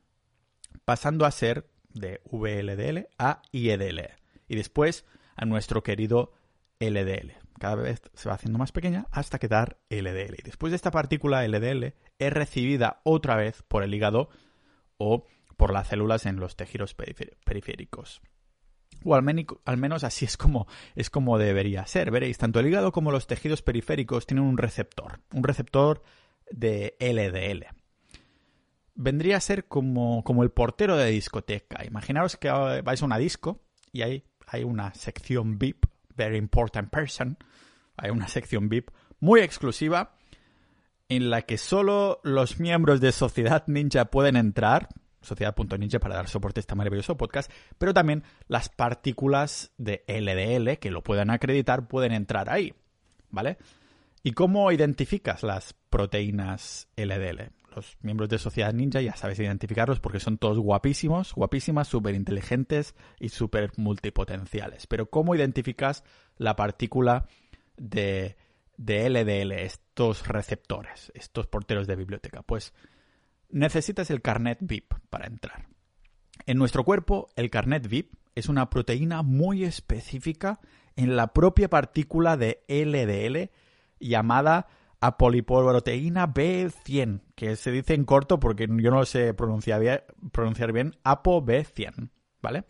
pasando 0.85 1.25
a 1.25 1.31
ser 1.31 1.71
de 1.89 2.21
VLDL 2.29 3.07
a 3.17 3.41
IEDL 3.51 4.11
y 4.47 4.55
después 4.55 5.07
a 5.35 5.45
nuestro 5.45 5.81
querido 5.81 6.33
LDL. 6.79 7.40
Cada 7.61 7.75
vez 7.75 8.01
se 8.15 8.27
va 8.27 8.33
haciendo 8.33 8.57
más 8.57 8.71
pequeña 8.71 9.05
hasta 9.11 9.37
quedar 9.37 9.77
LDL. 9.87 10.33
Y 10.39 10.43
después 10.43 10.71
de 10.71 10.77
esta 10.77 10.89
partícula 10.89 11.47
LDL 11.47 11.93
es 12.17 12.33
recibida 12.33 13.01
otra 13.03 13.35
vez 13.35 13.61
por 13.61 13.83
el 13.83 13.93
hígado 13.93 14.29
o 14.97 15.27
por 15.57 15.71
las 15.71 15.89
células 15.89 16.25
en 16.25 16.37
los 16.37 16.55
tejidos 16.55 16.95
periféricos. 16.95 18.23
O 19.03 19.13
al, 19.13 19.21
menos 19.21 20.03
así 20.03 20.25
es 20.25 20.37
como, 20.37 20.65
es 20.95 21.11
como 21.11 21.37
debería 21.37 21.85
ser. 21.85 22.09
Veréis, 22.09 22.39
tanto 22.39 22.59
el 22.59 22.65
hígado 22.65 22.91
como 22.91 23.11
los 23.11 23.27
tejidos 23.27 23.61
periféricos 23.61 24.25
tienen 24.25 24.43
un 24.43 24.57
receptor, 24.57 25.19
un 25.31 25.43
receptor 25.43 26.01
de 26.49 26.95
LDL. 26.99 27.67
Vendría 28.95 29.37
a 29.37 29.39
ser 29.39 29.67
como, 29.67 30.23
como 30.23 30.41
el 30.41 30.49
portero 30.49 30.97
de 30.97 31.11
discoteca. 31.11 31.85
Imaginaos 31.85 32.37
que 32.37 32.49
vais 32.49 33.03
a 33.03 33.05
una 33.05 33.19
disco 33.19 33.61
y 33.91 34.01
hay, 34.01 34.23
hay 34.47 34.63
una 34.63 34.95
sección 34.95 35.59
VIP, 35.59 35.90
Very 36.21 36.37
Important 36.37 36.91
Person, 36.91 37.37
hay 37.97 38.11
una 38.11 38.27
sección 38.27 38.69
VIP 38.69 38.91
muy 39.19 39.41
exclusiva 39.41 40.15
en 41.09 41.29
la 41.29 41.41
que 41.41 41.57
solo 41.57 42.19
los 42.23 42.59
miembros 42.59 43.01
de 43.01 43.11
Sociedad 43.11 43.63
Ninja 43.67 44.05
pueden 44.05 44.35
entrar, 44.35 44.89
Sociedad.ninja 45.21 45.99
para 45.99 46.15
dar 46.15 46.27
soporte 46.27 46.59
a 46.59 46.61
este 46.61 46.75
maravilloso 46.75 47.17
podcast, 47.17 47.51
pero 47.77 47.93
también 47.93 48.23
las 48.47 48.69
partículas 48.69 49.71
de 49.77 50.03
LDL 50.07 50.77
que 50.77 50.91
lo 50.91 51.03
puedan 51.03 51.29
acreditar 51.29 51.87
pueden 51.87 52.11
entrar 52.11 52.49
ahí, 52.49 52.73
¿vale? 53.29 53.57
¿Y 54.23 54.33
cómo 54.33 54.71
identificas 54.71 55.43
las 55.43 55.73
proteínas 55.89 56.87
LDL? 56.95 57.51
Los 57.75 57.97
miembros 58.01 58.29
de 58.29 58.37
Sociedad 58.37 58.73
Ninja 58.73 59.01
ya 59.01 59.15
sabes 59.15 59.39
identificarlos 59.39 59.99
porque 59.99 60.19
son 60.19 60.37
todos 60.37 60.59
guapísimos, 60.59 61.33
guapísimas, 61.33 61.87
súper 61.87 62.15
inteligentes 62.15 62.95
y 63.19 63.29
súper 63.29 63.71
multipotenciales. 63.77 64.87
Pero 64.87 65.09
¿cómo 65.09 65.35
identificas 65.35 66.03
la 66.37 66.55
partícula 66.55 67.27
de, 67.77 68.35
de 68.77 69.09
LDL, 69.09 69.53
estos 69.53 70.27
receptores, 70.27 71.11
estos 71.15 71.47
porteros 71.47 71.87
de 71.87 71.95
biblioteca? 71.95 72.41
Pues 72.41 72.73
necesitas 73.49 74.11
el 74.11 74.21
carnet 74.21 74.57
VIP 74.61 74.93
para 75.09 75.27
entrar. 75.27 75.67
En 76.45 76.57
nuestro 76.57 76.83
cuerpo, 76.83 77.29
el 77.35 77.49
carnet 77.49 77.87
VIP 77.87 78.15
es 78.35 78.49
una 78.49 78.69
proteína 78.69 79.21
muy 79.21 79.63
específica 79.63 80.59
en 80.95 81.15
la 81.15 81.33
propia 81.33 81.69
partícula 81.69 82.35
de 82.35 82.63
LDL 82.67 83.49
llamada 83.99 84.67
apolipoproteína 85.01 86.31
B100, 86.31 87.21
que 87.35 87.55
se 87.55 87.71
dice 87.71 87.95
en 87.95 88.05
corto 88.05 88.39
porque 88.39 88.67
yo 88.67 88.91
no 88.91 88.99
lo 88.99 89.05
sé 89.05 89.33
pronunciar 89.33 89.81
bien, 89.81 90.01
pronunciar 90.31 90.71
bien 90.71 90.93
ApoB100, 91.03 92.11
¿vale? 92.41 92.65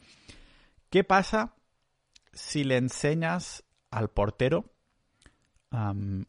¿Qué 0.90 1.04
pasa 1.04 1.56
si 2.34 2.64
le 2.64 2.78
enseñas 2.78 3.66
al 3.92 4.10
portero 4.10 4.74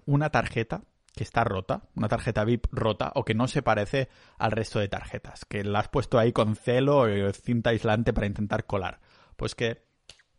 una 0.07 0.31
tarjeta 0.31 0.83
que 1.15 1.25
está 1.25 1.45
rota, 1.45 1.89
una 1.95 2.09
tarjeta 2.09 2.45
VIP 2.45 2.67
rota 2.73 3.13
o 3.15 3.25
que 3.25 3.35
no 3.35 3.47
se 3.47 3.63
parece 3.63 4.09
al 4.39 4.51
resto 4.51 4.79
de 4.79 4.89
tarjetas, 4.89 5.45
que 5.45 5.63
la 5.63 5.81
has 5.81 5.89
puesto 5.89 6.19
ahí 6.19 6.33
con 6.33 6.57
celo 6.57 7.01
o 7.01 7.33
cinta 7.33 7.71
aislante 7.71 8.13
para 8.13 8.27
intentar 8.27 8.67
colar? 8.67 9.01
Pues 9.37 9.55
que 9.55 9.85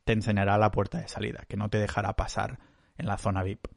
te 0.03 0.13
enseñará 0.13 0.57
la 0.57 0.71
puerta 0.71 0.99
de 0.99 1.07
salida, 1.07 1.45
que 1.47 1.57
no 1.57 1.69
te 1.69 1.77
dejará 1.77 2.15
pasar 2.15 2.59
en 2.97 3.05
la 3.05 3.17
zona 3.17 3.43
VIP. 3.43 3.67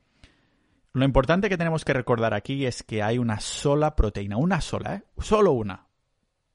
Lo 0.97 1.05
importante 1.05 1.51
que 1.51 1.59
tenemos 1.59 1.85
que 1.85 1.93
recordar 1.93 2.33
aquí 2.33 2.65
es 2.65 2.83
que 2.83 3.03
hay 3.03 3.19
una 3.19 3.39
sola 3.39 3.95
proteína, 3.95 4.39
una 4.39 4.63
sola, 4.63 4.95
¿eh? 4.95 5.03
Solo 5.19 5.53
una. 5.53 5.89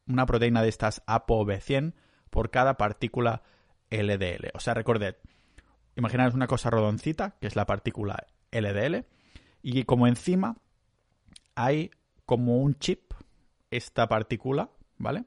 Una 0.08 0.26
proteína 0.26 0.64
de 0.64 0.70
estas 0.70 1.06
ApoB100 1.06 1.94
por 2.32 2.50
cada 2.50 2.76
partícula 2.76 3.44
LDL. 3.92 4.50
O 4.56 4.60
sea, 4.60 4.74
recordad, 4.74 5.16
imaginaos 5.96 6.34
una 6.34 6.48
cosa 6.48 6.72
rodoncita, 6.72 7.36
que 7.40 7.46
es 7.46 7.56
la 7.56 7.68
partícula 7.68 8.26
LDL, 8.52 9.06
y 9.62 9.84
como 9.84 10.08
encima 10.08 10.58
hay 11.54 11.92
como 12.26 12.58
un 12.58 12.74
chip, 12.80 13.14
esta 13.70 14.10
partícula, 14.10 14.72
¿vale? 14.98 15.26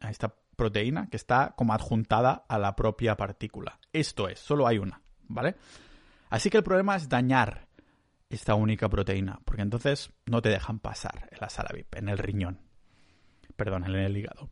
Esta 0.00 0.34
proteína 0.56 1.08
que 1.08 1.18
está 1.18 1.54
como 1.56 1.72
adjuntada 1.72 2.44
a 2.48 2.58
la 2.58 2.74
propia 2.74 3.16
partícula. 3.16 3.78
Esto 3.92 4.28
es, 4.28 4.40
solo 4.40 4.66
hay 4.66 4.78
una, 4.78 5.02
¿vale? 5.28 5.54
Así 6.30 6.50
que 6.50 6.56
el 6.56 6.64
problema 6.64 6.96
es 6.96 7.08
dañar 7.08 7.66
esta 8.28 8.54
única 8.54 8.88
proteína, 8.88 9.40
porque 9.44 9.62
entonces 9.62 10.10
no 10.26 10.42
te 10.42 10.48
dejan 10.48 10.78
pasar 10.78 11.28
en 11.30 11.38
la 11.40 11.48
sala 11.48 11.70
VIP, 11.74 11.96
en 11.96 12.08
el 12.08 12.18
riñón. 12.18 12.60
Perdón, 13.56 13.84
en 13.84 13.94
el 13.94 14.16
hígado. 14.16 14.50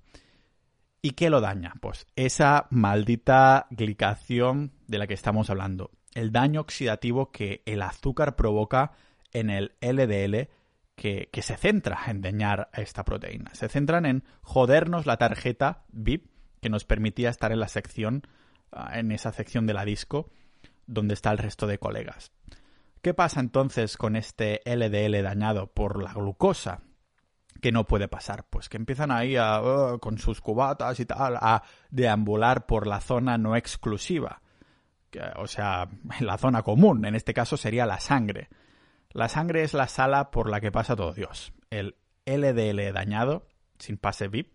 ¿Y 1.03 1.11
qué 1.11 1.29
lo 1.29 1.41
daña? 1.41 1.75
Pues 1.81 2.07
esa 2.17 2.67
maldita 2.71 3.67
glicación 3.71 4.73
de 4.87 4.99
la 4.99 5.07
que 5.07 5.15
estamos 5.15 5.51
hablando. 5.51 5.91
El 6.15 6.33
daño 6.33 6.63
oxidativo 6.63 7.31
que 7.31 7.63
el 7.67 7.83
azúcar 7.83 8.37
provoca 8.37 8.93
en 9.33 9.51
el 9.51 9.75
LDL 9.81 10.49
que, 10.97 11.29
que, 11.31 11.43
se 11.43 11.57
centra 11.57 11.99
en 12.07 12.23
dañar 12.23 12.71
a 12.73 12.81
esta 12.81 13.05
proteína. 13.05 13.55
Se 13.55 13.69
centran 13.69 14.07
en 14.07 14.25
jodernos 14.41 15.07
la 15.07 15.19
tarjeta 15.19 15.85
VIP 15.93 16.31
que 16.63 16.71
nos 16.71 16.87
permitía 16.87 17.29
estar 17.29 17.53
en 17.53 17.61
la 17.61 17.69
sección, 17.69 18.23
ah, 18.73 18.99
en 18.99 19.13
esa 19.13 19.33
sección 19.33 19.67
de 19.67 19.75
la 19.75 19.85
disco 19.85 20.31
donde 20.87 21.13
está 21.13 21.31
el 21.31 21.39
resto 21.39 21.67
de 21.67 21.79
colegas. 21.79 22.33
¿Qué 23.05 23.13
pasa 23.13 23.41
entonces 23.41 23.99
con 23.99 24.17
este 24.17 24.63
LDL 24.65 25.23
dañado 25.23 25.67
por 25.67 26.03
la 26.03 26.15
glucosa? 26.15 26.81
que 27.61 27.71
no 27.71 27.85
puede 27.85 28.09
pasar? 28.09 28.47
Pues 28.49 28.71
que 28.71 28.79
empiezan 28.79 29.11
ahí 29.11 29.37
a, 29.37 29.61
oh, 29.61 29.99
con 29.99 30.17
sus 30.17 30.41
cubatas 30.41 30.99
y 31.01 31.05
tal 31.05 31.37
a 31.37 31.63
deambular 31.91 32.65
por 32.65 32.87
la 32.87 33.03
zona 33.03 33.37
no 33.37 33.57
exclusiva. 33.57 34.41
o 35.37 35.47
sea, 35.47 35.91
la 36.21 36.39
zona 36.39 36.63
común, 36.63 37.05
en 37.05 37.15
este 37.15 37.35
caso 37.35 37.59
sería 37.59 37.85
la 37.85 38.01
sangre. 38.01 38.49
La 39.11 39.29
sangre 39.29 39.65
es 39.65 39.75
la 39.75 39.87
sala 39.87 40.31
por 40.31 40.49
la 40.49 40.63
que 40.63 40.73
pasa 40.73 40.97
todo 40.97 41.13
Dios. 41.13 41.53
El 41.69 41.97
LDL 42.25 42.91
dañado, 42.95 43.47
sin 43.79 43.99
pase 43.99 44.29
VIP, 44.29 44.54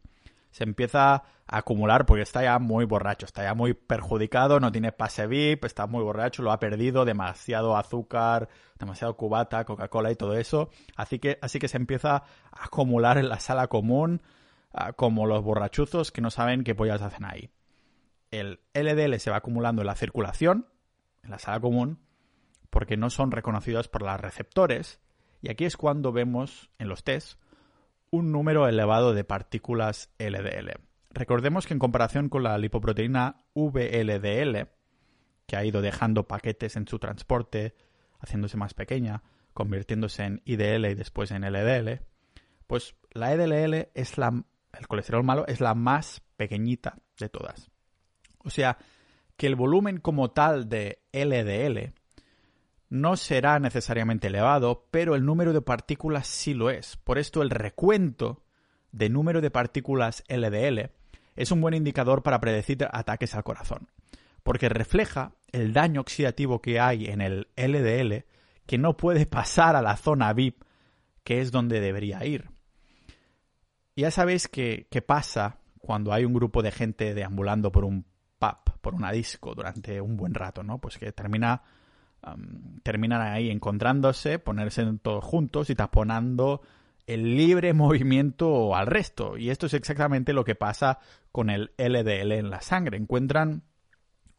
se 0.52 0.64
empieza 0.64 1.14
a 1.14 1.24
acumular 1.48 2.06
porque 2.06 2.24
está 2.24 2.44
ya 2.44 2.60
muy 2.60 2.86
borracho, 2.86 3.26
está 3.26 3.44
ya 3.44 3.54
muy 3.54 3.74
perjudicado, 3.74 4.60
no 4.60 4.72
tiene 4.72 4.92
pase 4.92 5.28
VIP, 5.28 5.66
está 5.66 5.88
muy 5.88 6.04
borracho, 6.04 6.42
lo 6.42 6.52
ha 6.52 6.60
perdido, 6.60 7.06
demasiado 7.06 7.78
azúcar, 7.78 8.50
demasiado 8.80 9.16
cubata, 9.16 9.66
Coca-Cola 9.66 10.12
y 10.12 10.16
todo 10.16 10.36
eso. 10.36 10.70
Así 10.96 11.20
que, 11.20 11.38
así 11.42 11.60
que 11.60 11.68
se 11.68 11.78
empieza 11.78 12.16
a 12.16 12.24
acumular 12.66 13.18
en 13.18 13.30
la 13.30 13.40
sala 13.40 13.68
común 13.68 14.22
ah, 14.74 14.94
como 14.94 15.26
los 15.26 15.44
borrachuzos 15.44 16.12
que 16.12 16.22
no 16.22 16.32
saben 16.32 16.64
qué 16.64 16.76
pollas 16.76 17.02
hacen 17.02 17.26
ahí. 17.26 17.50
El 18.32 18.60
LDL 18.74 19.20
se 19.20 19.32
va 19.32 19.38
acumulando 19.38 19.82
en 19.82 19.88
la 19.88 19.96
circulación, 19.96 20.68
en 21.24 21.32
la 21.32 21.40
sala 21.40 21.60
común, 21.60 22.00
porque 22.70 22.98
no 22.98 23.10
son 23.10 23.32
reconocidos 23.32 23.88
por 23.88 24.04
los 24.04 24.20
receptores. 24.20 25.00
Y 25.42 25.50
aquí 25.50 25.66
es 25.66 25.78
cuando 25.78 26.12
vemos 26.12 26.70
en 26.78 26.90
los 26.90 27.04
test 27.04 27.40
un 28.12 28.32
número 28.32 28.68
elevado 28.68 29.14
de 29.14 29.24
partículas 29.24 30.10
LDL. 30.18 30.72
Recordemos 31.12 31.66
que 31.66 31.74
en 31.74 31.80
comparación 31.80 32.30
con 32.30 32.44
la 32.44 32.58
lipoproteína 32.58 33.44
VLDL, 33.56 34.68
que 35.46 35.56
ha 35.56 35.66
ido 35.66 35.82
dejando 35.82 36.28
paquetes 36.28 36.76
en 36.76 36.88
su 36.88 37.00
transporte, 37.00 37.76
haciéndose 38.20 38.58
más 38.58 38.74
pequeña, 38.74 39.24
convirtiéndose 39.54 40.24
en 40.24 40.42
IDL 40.46 40.86
y 40.86 40.96
después 40.96 41.32
en 41.32 41.42
LDL, 41.42 42.02
pues 42.68 42.96
la 43.12 43.36
LDL 43.36 43.90
es 43.94 44.18
la 44.18 44.44
el 44.78 44.88
colesterol 44.88 45.24
malo 45.24 45.48
es 45.48 45.62
la 45.62 45.74
más 45.74 46.22
pequeñita 46.38 47.00
de 47.18 47.30
todas. 47.30 47.72
O 48.40 48.50
sea, 48.50 48.78
que 49.36 49.48
el 49.48 49.56
volumen 49.56 50.00
como 50.00 50.32
tal 50.32 50.70
de 50.70 51.02
LDL 51.12 51.94
no 52.90 53.16
será 53.16 53.60
necesariamente 53.60 54.28
elevado, 54.28 54.88
pero 54.92 55.16
el 55.16 55.26
número 55.26 55.54
de 55.54 55.62
partículas 55.62 56.28
sí 56.28 56.54
lo 56.54 56.70
es. 56.70 56.98
Por 56.98 57.18
esto 57.20 57.42
el 57.42 57.52
recuento 57.52 58.44
de 58.92 59.10
número 59.10 59.42
de 59.42 59.52
partículas 59.52 60.24
LDL 60.28 60.90
es 61.36 61.52
un 61.52 61.62
buen 61.62 61.76
indicador 61.76 62.24
para 62.24 62.40
predecir 62.40 62.88
ataques 62.92 63.36
al 63.36 63.44
corazón, 63.44 63.90
porque 64.44 64.70
refleja 64.70 65.34
el 65.52 65.74
daño 65.74 66.02
oxidativo 66.02 66.62
que 66.62 66.80
hay 66.80 67.06
en 67.06 67.22
el 67.22 67.48
LDL 67.56 68.26
que 68.66 68.78
no 68.78 68.98
puede 68.98 69.26
pasar 69.28 69.76
a 69.76 69.82
la 69.82 69.96
zona 69.96 70.34
VIP, 70.34 70.64
que 71.24 71.42
es 71.42 71.52
donde 71.52 71.80
debería 71.80 72.26
ir. 72.26 72.50
Ya 73.96 74.12
sabéis 74.12 74.48
qué 74.48 75.04
pasa 75.06 75.60
cuando 75.80 76.14
hay 76.14 76.26
un 76.26 76.34
grupo 76.34 76.62
de 76.62 76.72
gente 76.72 77.14
deambulando 77.14 77.72
por 77.72 77.84
un 77.84 78.06
pub, 78.38 78.58
por 78.82 78.96
una 78.96 79.12
disco 79.12 79.54
durante 79.54 80.00
un 80.02 80.18
buen 80.18 80.34
rato, 80.34 80.64
¿no? 80.64 80.80
Pues 80.80 80.98
que 80.98 81.12
termina 81.12 81.64
terminan 82.84 83.22
ahí 83.22 83.50
encontrándose, 83.50 84.40
ponerse 84.40 84.86
todos 85.02 85.24
juntos 85.24 85.70
y 85.70 85.76
taponando 85.76 86.62
el 87.08 87.38
libre 87.38 87.74
movimiento 87.74 88.76
al 88.76 88.88
resto. 88.88 89.38
Y 89.38 89.50
esto 89.50 89.66
es 89.66 89.74
exactamente 89.74 90.34
lo 90.34 90.44
que 90.44 90.56
pasa 90.56 91.00
con 91.32 91.50
el 91.50 91.72
LDL 91.78 92.34
en 92.34 92.50
la 92.50 92.62
sangre. 92.62 92.98
Encuentran 92.98 93.64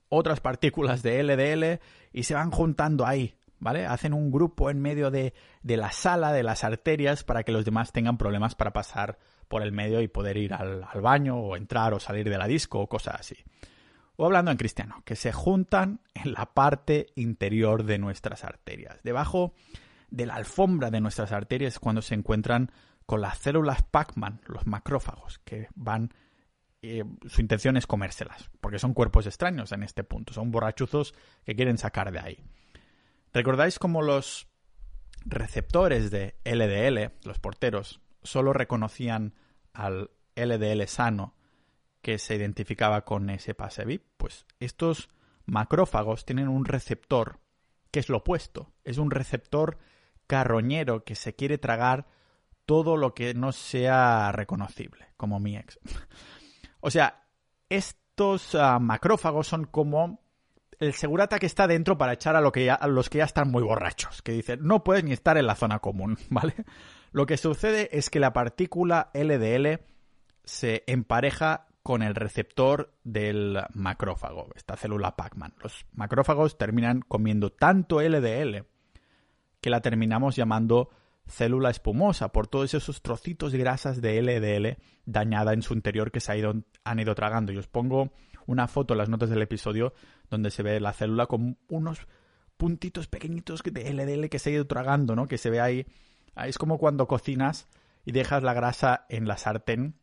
otras 0.08 0.40
partículas 0.40 1.02
de 1.02 1.22
LDL 1.22 1.80
y 2.12 2.24
se 2.24 2.34
van 2.34 2.50
juntando 2.50 3.06
ahí, 3.06 3.36
¿vale? 3.58 3.86
Hacen 3.86 4.12
un 4.12 4.30
grupo 4.30 4.70
en 4.70 4.80
medio 4.80 5.10
de, 5.10 5.34
de 5.62 5.76
la 5.76 5.92
sala, 5.92 6.32
de 6.32 6.42
las 6.42 6.64
arterias, 6.64 7.22
para 7.22 7.44
que 7.44 7.52
los 7.52 7.64
demás 7.64 7.92
tengan 7.92 8.18
problemas 8.18 8.56
para 8.56 8.72
pasar 8.72 9.18
por 9.46 9.62
el 9.62 9.72
medio 9.72 10.00
y 10.00 10.08
poder 10.08 10.36
ir 10.36 10.52
al, 10.52 10.84
al 10.84 11.00
baño 11.00 11.36
o 11.36 11.56
entrar 11.56 11.94
o 11.94 12.00
salir 12.00 12.28
de 12.28 12.38
la 12.38 12.46
disco 12.46 12.80
o 12.80 12.88
cosas 12.88 13.16
así 13.20 13.36
o 14.20 14.26
hablando 14.26 14.50
en 14.50 14.58
cristiano, 14.58 15.02
que 15.06 15.16
se 15.16 15.32
juntan 15.32 16.02
en 16.12 16.34
la 16.34 16.52
parte 16.52 17.06
interior 17.14 17.84
de 17.84 17.96
nuestras 17.96 18.44
arterias. 18.44 19.02
Debajo 19.02 19.54
de 20.10 20.26
la 20.26 20.34
alfombra 20.34 20.90
de 20.90 21.00
nuestras 21.00 21.32
arterias 21.32 21.78
cuando 21.78 22.02
se 22.02 22.16
encuentran 22.16 22.70
con 23.06 23.22
las 23.22 23.38
células 23.38 23.82
Pac-Man, 23.82 24.42
los 24.44 24.66
macrófagos, 24.66 25.38
que 25.38 25.68
van... 25.74 26.12
Eh, 26.82 27.02
su 27.28 27.40
intención 27.40 27.78
es 27.78 27.86
comérselas, 27.86 28.50
porque 28.60 28.78
son 28.78 28.92
cuerpos 28.92 29.26
extraños 29.26 29.72
en 29.72 29.82
este 29.82 30.04
punto, 30.04 30.34
son 30.34 30.50
borrachuzos 30.50 31.14
que 31.42 31.56
quieren 31.56 31.78
sacar 31.78 32.12
de 32.12 32.20
ahí. 32.20 32.44
¿Recordáis 33.32 33.78
cómo 33.78 34.02
los 34.02 34.48
receptores 35.24 36.10
de 36.10 36.36
LDL, 36.44 37.26
los 37.26 37.38
porteros, 37.38 38.02
solo 38.22 38.52
reconocían 38.52 39.32
al 39.72 40.10
LDL 40.36 40.86
sano 40.88 41.36
que 42.02 42.18
se 42.18 42.36
identificaba 42.36 43.04
con 43.04 43.30
ese 43.30 43.54
pase 43.54 43.84
VIP? 43.84 44.04
Pues 44.16 44.46
estos 44.58 45.08
macrófagos 45.46 46.24
tienen 46.24 46.48
un 46.48 46.64
receptor 46.64 47.40
que 47.90 48.00
es 48.00 48.08
lo 48.08 48.18
opuesto. 48.18 48.72
Es 48.84 48.98
un 48.98 49.10
receptor 49.10 49.78
carroñero 50.26 51.04
que 51.04 51.14
se 51.14 51.34
quiere 51.34 51.58
tragar 51.58 52.06
todo 52.66 52.96
lo 52.96 53.14
que 53.14 53.34
no 53.34 53.52
sea 53.52 54.30
reconocible, 54.32 55.08
como 55.16 55.40
mi 55.40 55.56
ex. 55.56 55.78
o 56.80 56.90
sea, 56.90 57.24
estos 57.68 58.54
ah, 58.54 58.78
macrófagos 58.78 59.48
son 59.48 59.64
como 59.64 60.20
el 60.78 60.94
segurata 60.94 61.38
que 61.38 61.46
está 61.46 61.66
dentro 61.66 61.98
para 61.98 62.14
echar 62.14 62.36
a, 62.36 62.40
lo 62.40 62.52
que 62.52 62.70
a 62.70 62.86
los 62.86 63.10
que 63.10 63.18
ya 63.18 63.24
están 63.24 63.50
muy 63.50 63.62
borrachos, 63.62 64.22
que 64.22 64.32
dicen, 64.32 64.60
no 64.62 64.82
puedes 64.82 65.04
ni 65.04 65.12
estar 65.12 65.36
en 65.36 65.46
la 65.46 65.54
zona 65.54 65.80
común, 65.80 66.16
¿vale? 66.30 66.54
Lo 67.12 67.26
que 67.26 67.36
sucede 67.36 67.88
es 67.96 68.08
que 68.08 68.20
la 68.20 68.32
partícula 68.32 69.10
LDL 69.14 69.80
se 70.44 70.84
empareja 70.86 71.66
con 71.82 72.02
el 72.02 72.14
receptor 72.14 72.94
del 73.04 73.58
macrófago, 73.74 74.48
esta 74.54 74.76
célula 74.76 75.16
Pacman. 75.16 75.54
Los 75.62 75.86
macrófagos 75.92 76.58
terminan 76.58 77.00
comiendo 77.00 77.50
tanto 77.50 78.00
LDL 78.00 78.66
que 79.60 79.70
la 79.70 79.80
terminamos 79.80 80.36
llamando 80.36 80.90
célula 81.26 81.70
espumosa 81.70 82.32
por 82.32 82.48
todos 82.48 82.74
esos 82.74 83.02
trocitos 83.02 83.52
de 83.52 83.58
grasas 83.58 84.00
de 84.00 84.20
LDL 84.20 84.82
dañada 85.06 85.52
en 85.52 85.62
su 85.62 85.74
interior 85.74 86.10
que 86.10 86.20
se 86.20 86.32
han 86.84 86.98
ido 86.98 87.14
tragando. 87.14 87.52
Y 87.52 87.58
os 87.58 87.68
pongo 87.68 88.12
una 88.46 88.68
foto 88.68 88.94
en 88.94 88.98
las 88.98 89.08
notas 89.08 89.30
del 89.30 89.42
episodio 89.42 89.94
donde 90.28 90.50
se 90.50 90.62
ve 90.62 90.80
la 90.80 90.92
célula 90.92 91.26
con 91.26 91.58
unos 91.68 92.06
puntitos 92.56 93.06
pequeñitos 93.06 93.62
de 93.62 93.92
LDL 93.92 94.28
que 94.28 94.38
se 94.38 94.50
ha 94.50 94.52
ido 94.54 94.66
tragando, 94.66 95.16
¿no? 95.16 95.26
Que 95.26 95.38
se 95.38 95.50
ve 95.50 95.60
ahí. 95.60 95.86
Es 96.36 96.58
como 96.58 96.78
cuando 96.78 97.06
cocinas 97.06 97.68
y 98.04 98.12
dejas 98.12 98.42
la 98.42 98.54
grasa 98.54 99.06
en 99.08 99.26
la 99.26 99.36
sartén. 99.36 99.99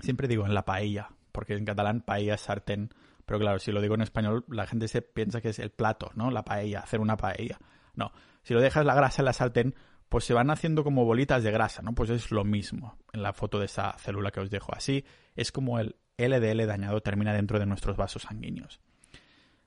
Siempre 0.00 0.28
digo 0.28 0.46
en 0.46 0.54
la 0.54 0.64
paella, 0.64 1.10
porque 1.32 1.54
en 1.54 1.64
catalán 1.64 2.02
paella 2.02 2.34
es 2.34 2.42
sartén. 2.42 2.90
Pero 3.26 3.38
claro, 3.38 3.58
si 3.58 3.72
lo 3.72 3.80
digo 3.80 3.94
en 3.94 4.02
español, 4.02 4.44
la 4.48 4.66
gente 4.66 4.88
se 4.88 5.02
piensa 5.02 5.40
que 5.40 5.50
es 5.50 5.58
el 5.58 5.70
plato, 5.70 6.10
¿no? 6.14 6.30
La 6.30 6.44
paella, 6.44 6.80
hacer 6.80 7.00
una 7.00 7.16
paella. 7.16 7.58
No, 7.94 8.12
si 8.42 8.54
lo 8.54 8.60
dejas 8.60 8.86
la 8.86 8.94
grasa 8.94 9.22
en 9.22 9.26
la 9.26 9.32
sartén, 9.32 9.74
pues 10.08 10.24
se 10.24 10.34
van 10.34 10.50
haciendo 10.50 10.84
como 10.84 11.04
bolitas 11.04 11.42
de 11.42 11.50
grasa, 11.50 11.82
¿no? 11.82 11.94
Pues 11.94 12.10
es 12.10 12.30
lo 12.30 12.44
mismo 12.44 12.96
en 13.12 13.22
la 13.22 13.32
foto 13.32 13.58
de 13.58 13.66
esa 13.66 13.92
célula 13.98 14.30
que 14.30 14.40
os 14.40 14.50
dejo. 14.50 14.74
Así 14.74 15.04
es 15.36 15.52
como 15.52 15.78
el 15.78 15.96
LDL 16.16 16.66
dañado 16.66 17.00
termina 17.02 17.32
dentro 17.32 17.58
de 17.58 17.66
nuestros 17.66 17.96
vasos 17.96 18.22
sanguíneos. 18.22 18.80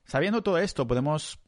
Sabiendo 0.05 0.41
todo 0.41 0.57
esto, 0.57 0.87
podemos 0.87 1.39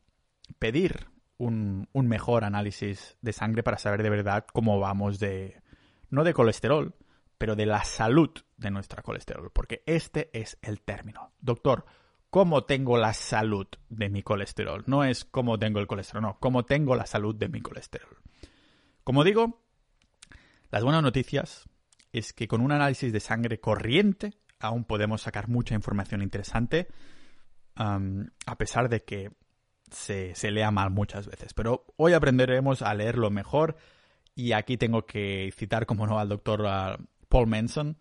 pedir 0.59 1.07
un, 1.37 1.89
un, 1.91 2.07
mejor 2.07 2.43
análisis 2.43 3.17
de 3.21 3.33
sangre 3.33 3.63
para 3.63 3.77
saber 3.77 4.03
de 4.03 4.09
verdad 4.09 4.45
cómo 4.53 4.79
vamos 4.79 5.19
de, 5.19 5.61
no 6.09 6.23
de 6.23 6.33
colesterol, 6.33 6.95
pero 7.43 7.57
de 7.57 7.65
la 7.65 7.83
salud 7.83 8.29
de 8.55 8.71
nuestra 8.71 9.03
colesterol, 9.03 9.51
porque 9.51 9.83
este 9.85 10.29
es 10.31 10.57
el 10.61 10.79
término. 10.79 11.33
Doctor, 11.41 11.83
¿cómo 12.29 12.63
tengo 12.63 12.95
la 12.97 13.11
salud 13.11 13.67
de 13.89 14.07
mi 14.07 14.23
colesterol? 14.23 14.85
No 14.87 15.03
es 15.03 15.25
cómo 15.25 15.59
tengo 15.59 15.81
el 15.81 15.87
colesterol, 15.87 16.21
no, 16.21 16.37
cómo 16.39 16.63
tengo 16.63 16.95
la 16.95 17.05
salud 17.05 17.35
de 17.35 17.49
mi 17.49 17.59
colesterol. 17.59 18.15
Como 19.03 19.25
digo, 19.25 19.61
las 20.71 20.85
buenas 20.85 21.03
noticias 21.03 21.67
es 22.13 22.31
que 22.31 22.47
con 22.47 22.61
un 22.61 22.71
análisis 22.71 23.11
de 23.11 23.19
sangre 23.19 23.59
corriente 23.59 24.35
aún 24.61 24.85
podemos 24.85 25.23
sacar 25.23 25.49
mucha 25.49 25.75
información 25.75 26.21
interesante, 26.21 26.87
a 27.75 28.57
pesar 28.57 28.87
de 28.87 29.03
que 29.03 29.31
se, 29.91 30.33
lea 30.49 30.71
mal 30.71 30.91
muchas 30.91 31.27
veces. 31.27 31.53
Pero 31.53 31.87
hoy 31.97 32.13
aprenderemos 32.13 32.81
a 32.81 32.93
leerlo 32.93 33.31
mejor 33.31 33.75
y 34.33 34.53
aquí 34.53 34.77
tengo 34.77 35.05
que 35.05 35.53
citar, 35.53 35.85
como 35.85 36.07
no, 36.07 36.19
al 36.19 36.29
doctor 36.29 36.65
Paul 37.33 37.47
Manson, 37.47 37.97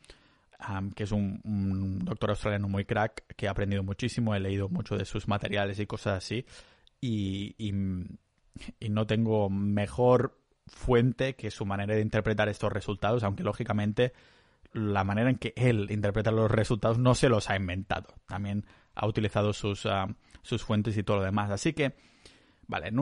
que 0.95 1.05
es 1.05 1.11
un, 1.11 2.01
doctor 2.05 2.31
australiano 2.31 2.69
muy 2.69 2.85
crack, 2.85 3.35
que 3.35 3.49
ha 3.49 3.53
aprendido 3.53 3.83
muchísimo, 3.83 4.35
he 4.35 4.41
leído 4.41 4.69
mucho 4.69 4.99
de 4.99 5.07
sus 5.07 5.27
materiales 5.27 5.81
y 5.81 5.87
cosas 5.87 6.19
así, 6.19 6.45
y, 7.01 7.73
no 8.91 9.07
tengo 9.07 9.49
mejor 9.49 10.39
fuente 10.67 11.35
que 11.35 11.51
su 11.51 11.65
manera 11.65 11.95
de 11.95 12.03
interpretar 12.03 12.51
estos 12.51 12.71
resultados, 12.71 13.23
aunque 13.23 13.43
lógicamente 13.43 14.13
la 14.75 15.03
manera 15.03 15.31
en 15.31 15.37
que 15.37 15.55
él 15.57 15.87
interpreta 15.91 16.31
los 16.31 16.51
resultados 16.51 16.99
no 16.99 17.15
se 17.15 17.31
los 17.31 17.49
ha 17.49 17.57
inventado. 17.57 18.09
También 18.27 18.67
ha 18.95 19.07
utilizado 19.07 19.55
sus, 19.55 19.89
sus 20.43 20.63
fuentes 20.63 20.95
y 20.99 21.03
todo 21.05 21.17
lo 21.17 21.23
demás. 21.23 21.51
Así 21.51 21.73
que, 21.73 21.95
vale, 22.67 22.93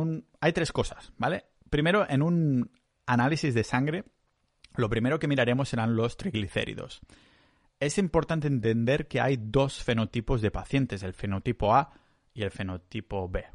hay 0.41 0.53
tres 0.53 0.71
cosas, 0.71 1.13
¿vale? 1.19 1.47
Primero, 1.71 2.09
en 2.09 2.23
un 2.23 2.71
análisis 3.07 3.53
de 3.53 3.65
sangre, 3.65 4.05
lo 4.77 4.89
primero 4.89 5.19
que 5.19 5.29
miraremos 5.29 5.69
serán 5.69 5.97
los 5.97 6.17
triglicéridos. 6.17 7.01
Es 7.79 7.99
importante 7.99 8.47
entender 8.47 9.09
que 9.09 9.21
hay 9.21 9.39
dos 9.41 9.83
fenotipos 9.83 10.43
de 10.43 10.51
pacientes, 10.51 11.03
el 11.03 11.15
fenotipo 11.15 11.75
A 11.75 11.93
y 12.35 12.43
el 12.43 12.51
fenotipo 12.51 13.29
B 13.29 13.47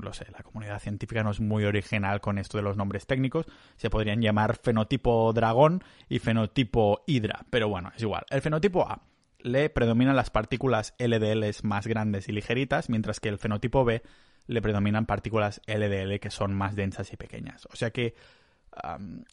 lo 0.00 0.12
sé, 0.12 0.26
la 0.32 0.42
comunidad 0.42 0.80
científica 0.80 1.22
no 1.22 1.30
es 1.30 1.40
muy 1.40 1.64
original 1.64 2.20
con 2.20 2.38
esto 2.38 2.56
de 2.58 2.62
los 2.62 2.76
nombres 2.76 3.06
técnicos. 3.06 3.46
Se 3.76 3.90
podrían 3.90 4.20
llamar 4.20 4.56
fenotipo 4.56 5.32
dragón 5.32 5.82
y 6.08 6.18
fenotipo 6.18 7.02
hidra, 7.06 7.44
pero 7.50 7.68
bueno, 7.68 7.92
es 7.94 8.02
igual. 8.02 8.24
El 8.30 8.42
fenotipo 8.42 8.88
A 8.88 9.02
le 9.40 9.70
predominan 9.70 10.16
las 10.16 10.30
partículas 10.30 10.94
LDL 10.98 11.44
más 11.62 11.86
grandes 11.86 12.28
y 12.28 12.32
ligeritas, 12.32 12.88
mientras 12.88 13.20
que 13.20 13.28
el 13.28 13.38
fenotipo 13.38 13.84
B 13.84 14.02
le 14.46 14.62
predominan 14.62 15.06
partículas 15.06 15.60
LDL 15.66 16.18
que 16.20 16.30
son 16.30 16.54
más 16.54 16.74
densas 16.74 17.12
y 17.12 17.16
pequeñas. 17.16 17.66
O 17.70 17.76
sea 17.76 17.90
que 17.90 18.14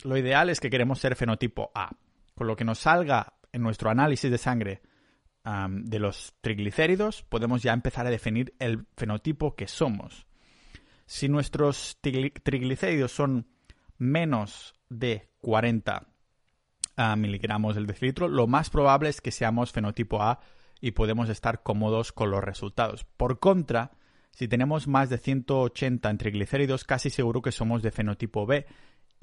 lo 0.03 0.17
ideal 0.17 0.49
es 0.49 0.59
que 0.59 0.69
queremos 0.69 0.99
ser 0.99 1.15
fenotipo 1.15 1.71
A. 1.73 1.91
Con 2.33 2.47
lo 2.47 2.55
que 2.55 2.65
nos 2.65 2.79
salga 2.79 3.33
en 3.51 3.61
nuestro 3.61 3.89
análisis 3.89 4.29
de 4.29 4.37
sangre 4.37 4.81
de 5.69 5.99
los 5.99 6.33
triglicéridos, 6.41 7.21
podemos 7.23 7.61
ya 7.61 7.71
empezar 7.71 8.07
a 8.07 8.09
definir 8.09 8.53
el 8.59 8.87
fenotipo 8.97 9.55
que 9.55 9.67
somos. 9.67 10.25
Si 11.05 11.29
nuestros 11.29 11.99
triglicéridos 12.01 13.11
son 13.11 13.47
menos 13.97 14.73
de 14.89 15.29
40 15.41 16.07
ah, 16.97 17.15
miligramos 17.15 17.75
del 17.75 17.85
decilitro, 17.85 18.27
lo 18.27 18.47
más 18.47 18.71
probable 18.71 19.09
es 19.09 19.21
que 19.21 19.31
seamos 19.31 19.71
fenotipo 19.71 20.21
A 20.23 20.39
y 20.81 20.91
podemos 20.91 21.29
estar 21.29 21.61
cómodos 21.61 22.11
con 22.11 22.31
los 22.31 22.43
resultados. 22.43 23.05
Por 23.05 23.39
contra, 23.39 23.91
si 24.31 24.47
tenemos 24.47 24.87
más 24.87 25.09
de 25.09 25.19
180 25.19 26.09
en 26.09 26.17
triglicéridos, 26.17 26.83
casi 26.83 27.11
seguro 27.11 27.43
que 27.43 27.51
somos 27.51 27.83
de 27.83 27.91
fenotipo 27.91 28.47
B 28.47 28.65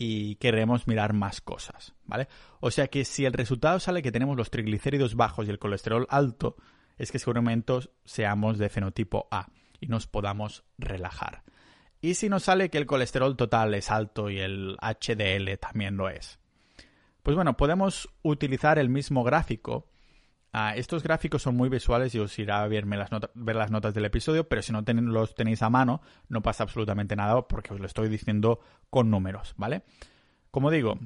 y 0.04 0.34
queremos 0.34 0.88
mirar 0.88 1.12
más 1.12 1.40
cosas, 1.40 1.94
¿vale? 2.06 2.26
O 2.58 2.72
sea 2.72 2.88
que 2.88 3.04
si 3.04 3.24
el 3.24 3.32
resultado 3.32 3.78
sale 3.78 4.02
que 4.02 4.10
tenemos 4.10 4.36
los 4.36 4.50
triglicéridos 4.50 5.14
bajos 5.14 5.46
y 5.46 5.50
el 5.50 5.60
colesterol 5.60 6.08
alto, 6.10 6.56
es 6.98 7.12
que 7.12 7.20
seguramente 7.20 7.74
seamos 8.04 8.58
de 8.58 8.68
fenotipo 8.68 9.28
A 9.30 9.46
y 9.78 9.86
nos 9.86 10.08
podamos 10.08 10.64
relajar. 10.76 11.44
Y 12.00 12.14
si 12.14 12.28
nos 12.28 12.42
sale 12.42 12.68
que 12.68 12.78
el 12.78 12.86
colesterol 12.86 13.36
total 13.36 13.74
es 13.74 13.92
alto 13.92 14.28
y 14.28 14.40
el 14.40 14.76
HDL 14.80 15.56
también 15.60 15.96
lo 15.96 16.08
es. 16.08 16.40
Pues 17.22 17.36
bueno, 17.36 17.56
podemos 17.56 18.08
utilizar 18.22 18.80
el 18.80 18.88
mismo 18.88 19.22
gráfico 19.22 19.86
Ah, 20.54 20.74
estos 20.76 21.02
gráficos 21.02 21.40
son 21.40 21.56
muy 21.56 21.70
visuales 21.70 22.14
y 22.14 22.18
os 22.18 22.38
irá 22.38 22.62
a 22.62 22.68
ver 22.68 22.86
las 22.86 23.70
notas 23.70 23.94
del 23.94 24.04
episodio, 24.04 24.48
pero 24.48 24.60
si 24.60 24.70
no 24.70 24.82
los 24.82 25.34
tenéis 25.34 25.62
a 25.62 25.70
mano, 25.70 26.02
no 26.28 26.42
pasa 26.42 26.64
absolutamente 26.64 27.16
nada 27.16 27.48
porque 27.48 27.72
os 27.72 27.80
lo 27.80 27.86
estoy 27.86 28.10
diciendo 28.10 28.60
con 28.90 29.10
números, 29.10 29.54
¿vale? 29.56 29.82
Como 30.50 30.70
digo, 30.70 30.98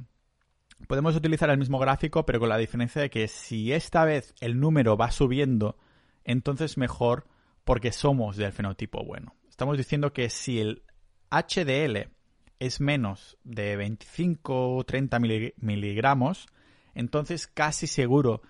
podemos 0.89 1.15
utilizar 1.15 1.49
el 1.51 1.59
mismo 1.59 1.79
gráfico, 1.79 2.27
pero 2.27 2.41
con 2.41 2.49
la 2.49 2.59
diferencia 2.59 3.01
de 3.01 3.09
que 3.09 3.29
si 3.29 3.73
esta 3.73 4.05
vez 4.05 4.35
el 4.41 4.59
número 4.59 4.97
va 4.97 5.13
subiendo, 5.13 5.79
entonces 6.25 6.77
mejor 6.77 7.29
porque 7.63 7.93
somos 7.93 8.37
del 8.37 8.51
fenotipo 8.51 9.05
bueno. 9.05 9.37
Estamos 9.49 9.79
diciendo 9.79 10.13
que 10.13 10.29
si 10.29 10.59
el 10.59 10.83
HDL 11.31 12.11
es 12.59 12.81
menos 12.81 13.39
de 13.45 13.77
25 13.77 14.77
o 14.77 14.85
30 14.85 15.21
miligramos, 15.21 16.49
entonces 16.95 17.47
casi 17.47 17.87
seguro 17.87 18.43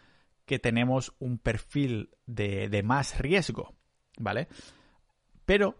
que 0.46 0.58
tenemos 0.58 1.12
un 1.18 1.38
perfil 1.38 2.10
de, 2.26 2.82
más 2.84 3.18
riesgo, 3.18 3.74
¿vale? 4.18 4.48
Pero 5.44 5.76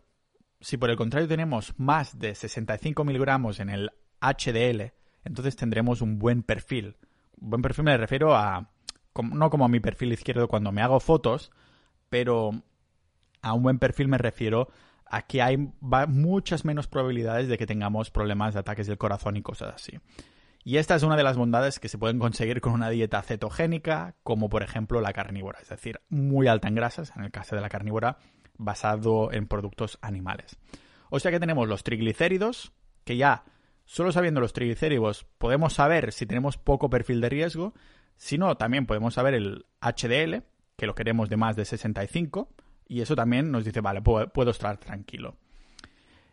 si 0.61 0.77
por 0.77 0.91
el 0.91 0.97
contrario 0.97 1.29
tenemos 1.29 1.73
más 1.79 2.19
de 2.19 2.35
65 2.35 3.05
miligramos 3.05 3.61
en 3.61 3.71
el 3.71 3.91
HDL, 4.21 4.93
entonces 5.25 5.57
tendremos 5.57 6.03
un 6.03 6.19
buen 6.19 6.43
perfil. 6.43 6.97
Buen 7.37 7.63
perfil 7.63 7.85
me 7.85 7.97
refiero 7.97 8.35
a, 8.35 8.71
no 9.15 9.51
como 9.51 9.65
a 9.65 9.69
mi 9.69 9.81
perfil 9.81 10.13
izquierdo 10.13 10.49
cuando 10.49 10.73
me 10.73 10.83
hago 10.83 11.01
fotos, 11.01 11.53
pero 12.09 12.51
a 13.43 13.53
un 13.53 13.63
buen 13.63 13.79
perfil 13.79 14.09
me 14.09 14.19
refiero 14.19 14.69
a 15.09 15.23
que 15.23 15.43
hay 15.43 15.57
muchas 16.09 16.65
menos 16.65 16.89
probabilidades 16.89 17.49
de 17.49 17.57
que 17.57 17.67
tengamos 17.67 18.11
problemas 18.11 18.55
de 18.55 18.61
ataques 18.61 18.89
del 18.89 18.99
corazón 18.99 19.37
y 19.37 19.43
cosas 19.43 19.77
así. 19.77 20.01
Y 20.67 20.79
esta 20.79 20.97
es 20.97 21.05
una 21.05 21.17
de 21.17 21.23
las 21.23 21.37
bondades 21.37 21.79
que 21.79 21.89
se 21.89 21.97
pueden 21.97 22.19
conseguir 22.19 22.61
con 22.61 22.73
una 22.73 22.91
dieta 22.91 23.23
cetogénica, 23.23 24.17
como 24.25 24.49
por 24.49 24.65
ejemplo 24.65 25.01
la 25.01 25.13
carnívora, 25.13 25.61
es 25.63 25.69
decir, 25.69 26.01
muy 26.09 26.49
alta 26.49 26.67
en 26.67 26.75
grasas, 26.75 27.13
en 27.15 27.23
el 27.23 27.31
caso 27.31 27.55
de 27.55 27.63
la 27.63 27.69
carnívora, 27.69 28.19
basado 28.59 29.31
en 29.31 29.47
productos 29.47 29.97
animales. 30.03 30.59
O 31.09 31.21
sea 31.21 31.31
que 31.31 31.39
tenemos 31.39 31.69
los 31.69 31.85
triglicéridos, 31.85 32.73
que 33.05 33.17
ya 33.17 33.45
solo 33.85 34.11
sabiendo 34.11 34.41
los 34.41 34.53
triglicéridos 34.53 35.29
podemos 35.39 35.73
saber 35.73 36.11
si 36.11 36.27
tenemos 36.27 36.59
poco 36.59 36.91
perfil 36.91 37.21
de 37.21 37.29
riesgo, 37.29 37.73
si 38.17 38.37
no, 38.37 38.57
también 38.57 38.87
podemos 38.87 39.15
saber 39.15 39.35
el 39.35 39.67
HDL, 39.81 40.43
que 40.77 40.87
lo 40.89 40.97
queremos 40.97 41.29
de 41.29 41.37
más 41.37 41.55
de 41.55 41.65
65, 41.65 42.49
y 42.89 43.03
eso 43.03 43.15
también 43.15 43.53
nos 43.53 43.65
dice, 43.65 43.83
vale, 43.83 44.03
puedo, 44.03 44.33
puedo 44.33 44.51
estar 44.51 44.79
tranquilo. 44.79 45.37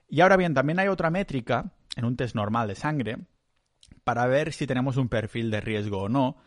Y 0.10 0.22
ahora 0.22 0.38
bien, 0.38 0.56
también 0.56 0.80
hay 0.80 0.88
otra 0.88 1.12
métrica 1.12 1.72
en 1.96 2.06
un 2.06 2.17
test 2.17 2.34
normal 2.34 2.67
de 2.67 2.74
sangre 2.74 3.19
para 4.03 4.27
ver 4.27 4.53
si 4.53 4.67
tenemos 4.67 4.97
un 4.97 5.10
perfil 5.10 5.51
de 5.51 5.62
riesgo 5.62 6.03
o 6.03 6.10
no, 6.10 6.38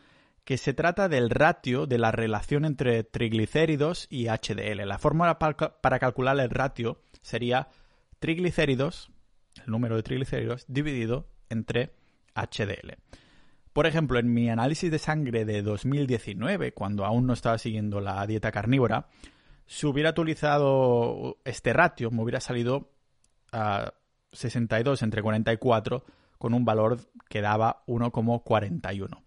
que 0.44 0.58
se 0.58 0.74
trata 0.74 1.08
del 1.08 1.30
ratio 1.30 1.86
de 1.86 1.98
la 1.98 2.12
relación 2.12 2.64
entre 2.64 3.02
triglicéridos 3.02 4.06
y 4.10 4.28
HDL. 4.28 4.86
La 4.86 4.98
fórmula 4.98 5.38
para 5.38 5.98
calcular 5.98 6.38
el 6.38 6.50
ratio 6.50 7.00
sería 7.20 7.68
triglicéridos, 8.20 9.10
el 9.64 9.70
número 9.72 9.96
de 9.96 10.04
triglicéridos, 10.04 10.64
dividido 10.68 11.28
entre 11.50 11.94
HDL. 12.34 12.94
Por 13.72 13.86
ejemplo, 13.86 14.18
en 14.18 14.32
mi 14.32 14.48
análisis 14.48 14.90
de 14.90 14.98
sangre 14.98 15.44
de 15.44 15.62
2019, 15.62 16.72
cuando 16.72 17.04
aún 17.04 17.26
no 17.26 17.32
estaba 17.32 17.58
siguiendo 17.58 18.00
la 18.00 18.26
dieta 18.26 18.52
carnívora, 18.52 19.08
si 19.66 19.86
hubiera 19.86 20.10
utilizado 20.10 21.38
este 21.44 21.72
ratio, 21.72 22.10
me 22.10 22.22
hubiera 22.22 22.40
salido 22.40 22.92
a 23.52 23.92
62 24.32 25.02
entre 25.02 25.22
44 25.22 26.04
con 26.46 26.54
un 26.54 26.64
valor 26.64 27.00
que 27.28 27.40
daba 27.40 27.82
1,41. 27.88 29.20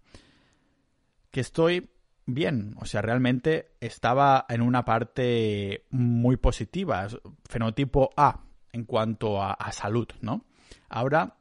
Que 1.30 1.40
estoy 1.40 1.90
bien, 2.24 2.74
o 2.80 2.86
sea, 2.86 3.02
realmente 3.02 3.72
estaba 3.78 4.46
en 4.48 4.62
una 4.62 4.86
parte 4.86 5.84
muy 5.90 6.38
positiva, 6.38 7.08
fenotipo 7.46 8.08
A 8.16 8.40
en 8.72 8.86
cuanto 8.86 9.42
a, 9.42 9.70
salud, 9.70 10.08
¿no? 10.22 10.46
Ahora 10.88 11.36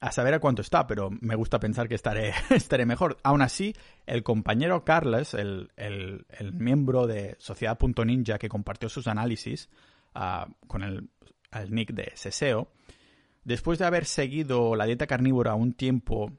a 0.00 0.12
saber 0.12 0.32
a 0.32 0.40
cuánto 0.40 0.62
está, 0.62 0.86
pero 0.86 1.10
me 1.10 1.34
gusta 1.34 1.60
pensar 1.60 1.88
que 1.88 1.94
estaré, 1.94 2.32
estaré 2.48 2.86
mejor. 2.86 3.18
Aún 3.22 3.42
así, 3.42 3.74
el 4.06 4.22
compañero 4.22 4.82
Carles, 4.82 5.34
el, 5.34 5.68
miembro 6.54 7.06
de 7.06 7.36
Sociedad.ninja 7.38 8.38
que 8.38 8.48
compartió 8.48 8.88
sus 8.88 9.08
análisis 9.08 9.68
ah, 10.14 10.48
con 10.66 10.82
el, 10.82 11.10
el, 11.52 11.74
nick 11.74 11.92
de 11.92 12.12
Seseo, 12.14 12.70
después 13.46 13.78
de 13.78 13.86
haber 13.86 14.04
seguido 14.06 14.74
la 14.74 14.86
dieta 14.86 15.06
carnívora 15.06 15.54
un 15.54 15.72
tiempo, 15.72 16.32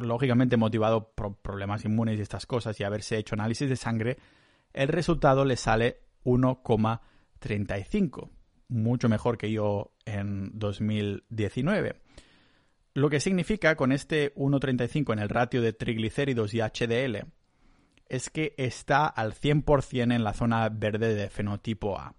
lógicamente 0.00 0.56
motivado 0.56 1.10
por 1.12 1.38
problemas 1.38 1.84
inmunes 1.84 2.18
y 2.18 2.22
estas 2.22 2.46
cosas, 2.46 2.78
y 2.78 2.84
haberse 2.84 3.18
hecho 3.18 3.34
análisis 3.34 3.68
de 3.68 3.74
sangre, 3.74 4.16
el 4.72 4.86
resultado 4.88 5.44
le 5.44 5.56
sale 5.56 6.02
1,35, 6.24 8.30
mucho 8.68 9.08
mejor 9.08 9.38
que 9.38 9.50
yo 9.50 9.92
en 10.04 10.56
2019. 10.56 12.00
Lo 12.94 13.10
que 13.10 13.18
significa 13.18 13.74
con 13.74 13.90
este 13.90 14.32
1,35 14.36 15.12
en 15.12 15.18
el 15.18 15.28
ratio 15.28 15.60
de 15.62 15.72
triglicéridos 15.72 16.54
y 16.54 16.60
HDL 16.60 17.26
es 18.08 18.30
que 18.30 18.54
está 18.56 19.06
al 19.06 19.34
100% 19.34 20.14
en 20.14 20.22
la 20.22 20.32
zona 20.32 20.68
verde 20.68 21.14
de 21.14 21.28
fenotipo 21.28 21.98
A. 21.98 22.14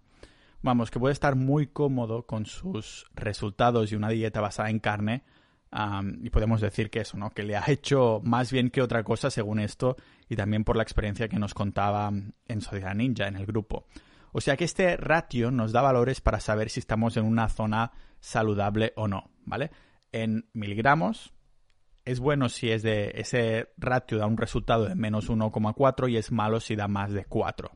Vamos, 0.62 0.92
que 0.92 1.00
puede 1.00 1.14
estar 1.14 1.36
muy 1.36 1.68
cómodo 1.68 2.26
con 2.26 2.46
sus 2.46 3.06
resultados 3.14 3.92
y 3.92 3.96
una 3.96 4.10
dieta 4.10 4.42
basada 4.42 4.70
en 4.70 4.80
carne. 4.80 5.24
y 6.22 6.30
podemos 6.32 6.62
decir 6.62 6.90
que 6.90 7.02
eso, 7.02 7.18
¿no? 7.18 7.30
Que 7.30 7.44
le 7.44 7.56
ha 7.56 7.64
hecho 7.68 8.22
más 8.24 8.52
bien 8.52 8.70
que 8.70 8.82
otra 8.82 9.04
cosa 9.04 9.30
según 9.30 9.60
esto 9.60 9.96
y 10.28 10.36
también 10.36 10.64
por 10.64 10.76
la 10.76 10.84
experiencia 10.84 11.30
que 11.30 11.38
nos 11.38 11.54
contaba 11.54 12.12
en 12.48 12.62
Sociedad 12.62 12.96
Ninja, 12.96 13.28
en 13.28 13.36
el 13.36 13.46
grupo. 13.46 13.86
O 14.32 14.42
sea 14.42 14.58
que 14.58 14.64
este 14.64 14.98
ratio 14.98 15.52
nos 15.52 15.72
da 15.72 15.82
valores 15.82 16.22
para 16.22 16.40
saber 16.40 16.70
si 16.70 16.80
estamos 16.80 17.18
en 17.18 17.26
una 17.26 17.50
zona 17.50 17.92
saludable 18.20 18.94
o 18.96 19.08
no, 19.08 19.32
¿vale? 19.46 19.72
En 20.12 20.50
miligramos 20.54 21.34
es 22.06 22.20
bueno 22.20 22.50
si 22.50 22.72
es 22.72 22.82
de 22.82 23.12
ese 23.16 23.70
ratio 23.78 24.18
da 24.18 24.26
un 24.26 24.38
resultado 24.38 24.86
de 24.86 24.96
menos 24.96 25.30
1,4 25.30 26.10
y 26.10 26.18
es 26.18 26.32
malo 26.32 26.60
si 26.60 26.76
da 26.76 26.88
más 26.88 27.12
de 27.12 27.26
4. 27.26 27.72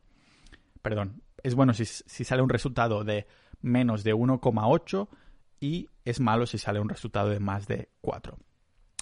Perdón, 0.81 1.21
es 1.43 1.55
bueno 1.55 1.73
si, 1.73 1.85
sale 1.85 2.41
un 2.41 2.49
resultado 2.49 3.03
de 3.03 3.27
menos 3.61 4.03
de 4.03 4.15
1,8 4.15 5.09
y 5.59 5.89
es 6.05 6.19
malo 6.19 6.45
si 6.45 6.57
sale 6.57 6.79
un 6.79 6.89
resultado 6.89 7.29
de 7.29 7.39
más 7.39 7.67
de 7.67 7.89
4. 8.01 8.37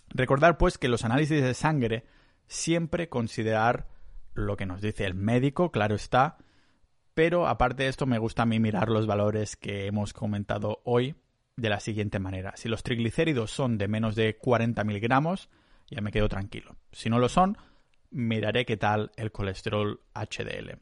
Recordar 0.09 0.57
pues 0.57 0.77
que 0.77 0.89
los 0.89 1.05
análisis 1.05 1.41
de 1.41 1.53
sangre 1.53 2.05
siempre 2.47 3.09
considerar 3.09 3.87
lo 4.33 4.57
que 4.57 4.65
nos 4.65 4.81
dice 4.81 5.05
el 5.05 5.13
médico, 5.13 5.71
claro 5.71 5.95
está, 5.95 6.37
pero 7.13 7.47
aparte 7.47 7.83
de 7.83 7.89
esto 7.89 8.05
me 8.05 8.17
gusta 8.17 8.43
a 8.43 8.45
mí 8.45 8.59
mirar 8.59 8.89
los 8.89 9.07
valores 9.07 9.55
que 9.55 9.85
hemos 9.85 10.13
comentado 10.13 10.81
hoy 10.83 11.15
de 11.55 11.69
la 11.69 11.79
siguiente 11.79 12.19
manera. 12.19 12.53
Si 12.55 12.69
los 12.69 12.83
triglicéridos 12.83 13.51
son 13.51 13.77
de 13.77 13.87
menos 13.87 14.15
de 14.15 14.37
40 14.37 14.83
miligramos, 14.83 15.49
ya 15.89 16.01
me 16.01 16.11
quedo 16.11 16.29
tranquilo. 16.29 16.75
Si 16.91 17.09
no 17.09 17.19
lo 17.19 17.29
son, 17.29 17.57
miraré 18.09 18.65
qué 18.65 18.77
tal 18.77 19.11
el 19.15 19.31
colesterol 19.31 20.01
HDL. 20.13 20.79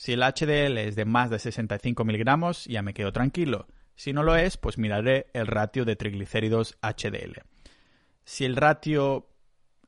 Si 0.00 0.14
el 0.14 0.22
HDL 0.22 0.78
es 0.78 0.96
de 0.96 1.04
más 1.04 1.28
de 1.28 1.38
65 1.38 2.04
miligramos, 2.06 2.64
ya 2.64 2.80
me 2.80 2.94
quedo 2.94 3.12
tranquilo. 3.12 3.66
Si 3.94 4.14
no 4.14 4.22
lo 4.22 4.34
es, 4.34 4.56
pues 4.56 4.78
miraré 4.78 5.26
el 5.34 5.46
ratio 5.46 5.84
de 5.84 5.94
triglicéridos 5.94 6.78
HDL. 6.80 7.42
Si 8.24 8.46
el 8.46 8.56
ratio 8.56 9.28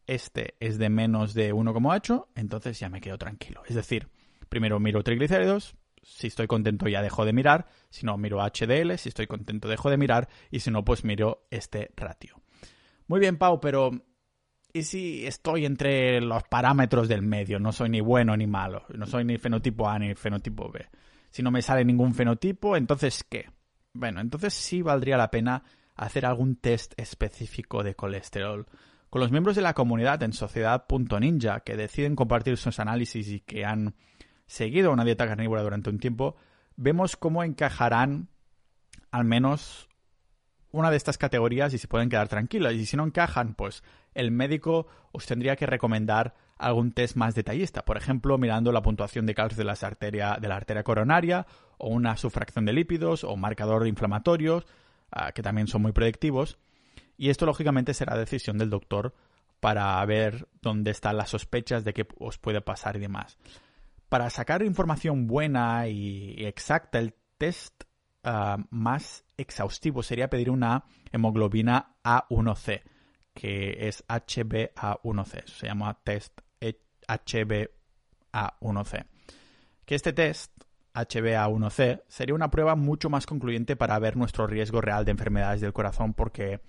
este 0.06 0.56
es 0.60 0.76
de 0.76 0.90
menos 0.90 1.32
de 1.32 1.54
1,8, 1.54 2.26
entonces 2.34 2.78
ya 2.78 2.90
me 2.90 3.00
quedo 3.00 3.16
tranquilo. 3.16 3.62
Es 3.66 3.74
decir, 3.74 4.10
primero 4.50 4.78
miro 4.80 5.02
triglicéridos, 5.02 5.76
si 6.02 6.26
estoy 6.26 6.46
contento 6.46 6.88
ya 6.88 7.00
dejo 7.00 7.24
de 7.24 7.32
mirar, 7.32 7.68
si 7.88 8.04
no 8.04 8.18
miro 8.18 8.42
HDL, 8.42 8.98
si 8.98 9.08
estoy 9.08 9.26
contento 9.26 9.66
dejo 9.66 9.88
de 9.88 9.96
mirar 9.96 10.28
y 10.50 10.60
si 10.60 10.70
no 10.70 10.84
pues 10.84 11.04
miro 11.04 11.46
este 11.50 11.90
ratio. 11.96 12.38
Muy 13.06 13.18
bien, 13.18 13.38
Pau, 13.38 13.60
pero 13.60 13.92
¿y 14.72 14.82
si 14.82 15.26
estoy 15.26 15.66
entre 15.66 16.20
los 16.20 16.42
parámetros 16.44 17.08
del 17.08 17.22
medio? 17.22 17.58
No 17.58 17.72
soy 17.72 17.90
ni 17.90 18.00
bueno 18.00 18.36
ni 18.36 18.46
malo, 18.46 18.84
no 18.94 19.06
soy 19.06 19.24
ni 19.24 19.38
fenotipo 19.38 19.88
A 19.88 19.98
ni 19.98 20.14
fenotipo 20.14 20.70
B. 20.70 20.86
Si 21.30 21.42
no 21.42 21.50
me 21.50 21.62
sale 21.62 21.84
ningún 21.84 22.14
fenotipo, 22.14 22.76
entonces 22.76 23.24
¿qué? 23.28 23.50
Bueno, 23.94 24.20
entonces 24.20 24.54
sí 24.54 24.82
valdría 24.82 25.16
la 25.16 25.30
pena 25.30 25.62
hacer 25.94 26.26
algún 26.26 26.56
test 26.56 26.94
específico 26.96 27.82
de 27.82 27.94
colesterol. 27.94 28.66
Con 29.10 29.20
los 29.20 29.30
miembros 29.30 29.56
de 29.56 29.62
la 29.62 29.74
comunidad 29.74 30.22
en 30.22 30.32
sociedad.ninja 30.32 31.60
que 31.60 31.76
deciden 31.76 32.16
compartir 32.16 32.56
sus 32.56 32.78
análisis 32.78 33.28
y 33.28 33.40
que 33.40 33.64
han 33.64 33.94
seguido 34.46 34.90
una 34.90 35.04
dieta 35.04 35.26
carnívora 35.26 35.62
durante 35.62 35.90
un 35.90 35.98
tiempo, 35.98 36.36
vemos 36.76 37.16
cómo 37.16 37.44
encajarán 37.44 38.28
al 39.10 39.24
menos 39.24 39.88
una 40.72 40.90
de 40.90 40.96
estas 40.96 41.18
categorías 41.18 41.72
y 41.74 41.78
se 41.78 41.88
pueden 41.88 42.08
quedar 42.08 42.28
tranquilos. 42.28 42.72
Y 42.72 42.86
si 42.86 42.96
no 42.96 43.04
encajan, 43.04 43.54
pues 43.54 43.82
el 44.14 44.30
médico 44.30 44.86
os 45.12 45.26
tendría 45.26 45.56
que 45.56 45.66
recomendar 45.66 46.34
algún 46.58 46.92
test 46.92 47.16
más 47.16 47.34
detallista, 47.34 47.84
por 47.84 47.96
ejemplo, 47.96 48.38
mirando 48.38 48.72
la 48.72 48.82
puntuación 48.82 49.26
de 49.26 49.34
calcio 49.34 49.58
de, 49.58 49.64
las 49.64 49.82
arteria, 49.82 50.38
de 50.40 50.48
la 50.48 50.56
arteria 50.56 50.82
coronaria, 50.82 51.46
o 51.78 51.88
una 51.88 52.16
sufracción 52.16 52.64
de 52.64 52.72
lípidos, 52.72 53.24
o 53.24 53.36
marcador 53.36 53.86
inflamatorios, 53.86 54.66
ah, 55.10 55.32
que 55.32 55.42
también 55.42 55.66
son 55.66 55.82
muy 55.82 55.92
predictivos. 55.92 56.58
Y 57.16 57.30
esto, 57.30 57.46
lógicamente, 57.46 57.94
será 57.94 58.16
decisión 58.16 58.58
del 58.58 58.70
doctor 58.70 59.14
para 59.60 60.04
ver 60.06 60.48
dónde 60.60 60.90
están 60.90 61.16
las 61.16 61.30
sospechas 61.30 61.84
de 61.84 61.92
que 61.92 62.06
os 62.18 62.38
puede 62.38 62.60
pasar 62.60 62.96
y 62.96 63.00
demás 63.00 63.38
para 64.12 64.28
sacar 64.28 64.62
información 64.62 65.26
buena 65.26 65.88
y 65.88 66.34
exacta, 66.44 66.98
el 66.98 67.14
test 67.38 67.84
ah, 68.24 68.58
más 68.70 69.24
exhaustivo 69.36 70.02
sería 70.02 70.30
pedir 70.30 70.50
una 70.50 70.84
hemoglobina 71.10 71.96
A1C, 72.04 72.82
que 73.34 73.88
es 73.88 74.06
HbA1c. 74.08 75.46
Se 75.46 75.66
llama 75.66 75.98
test 76.02 76.40
HbA1c. 77.08 79.06
Que 79.84 79.94
este 79.94 80.12
test 80.12 80.52
HbA1c 80.94 82.02
sería 82.08 82.34
una 82.34 82.50
prueba 82.50 82.76
mucho 82.76 83.10
más 83.10 83.26
concluyente 83.26 83.76
para 83.76 83.98
ver 83.98 84.16
nuestro 84.16 84.46
riesgo 84.46 84.80
real 84.80 85.04
de 85.04 85.10
enfermedades 85.10 85.60
del 85.60 85.72
corazón 85.72 86.14
porque 86.14 86.60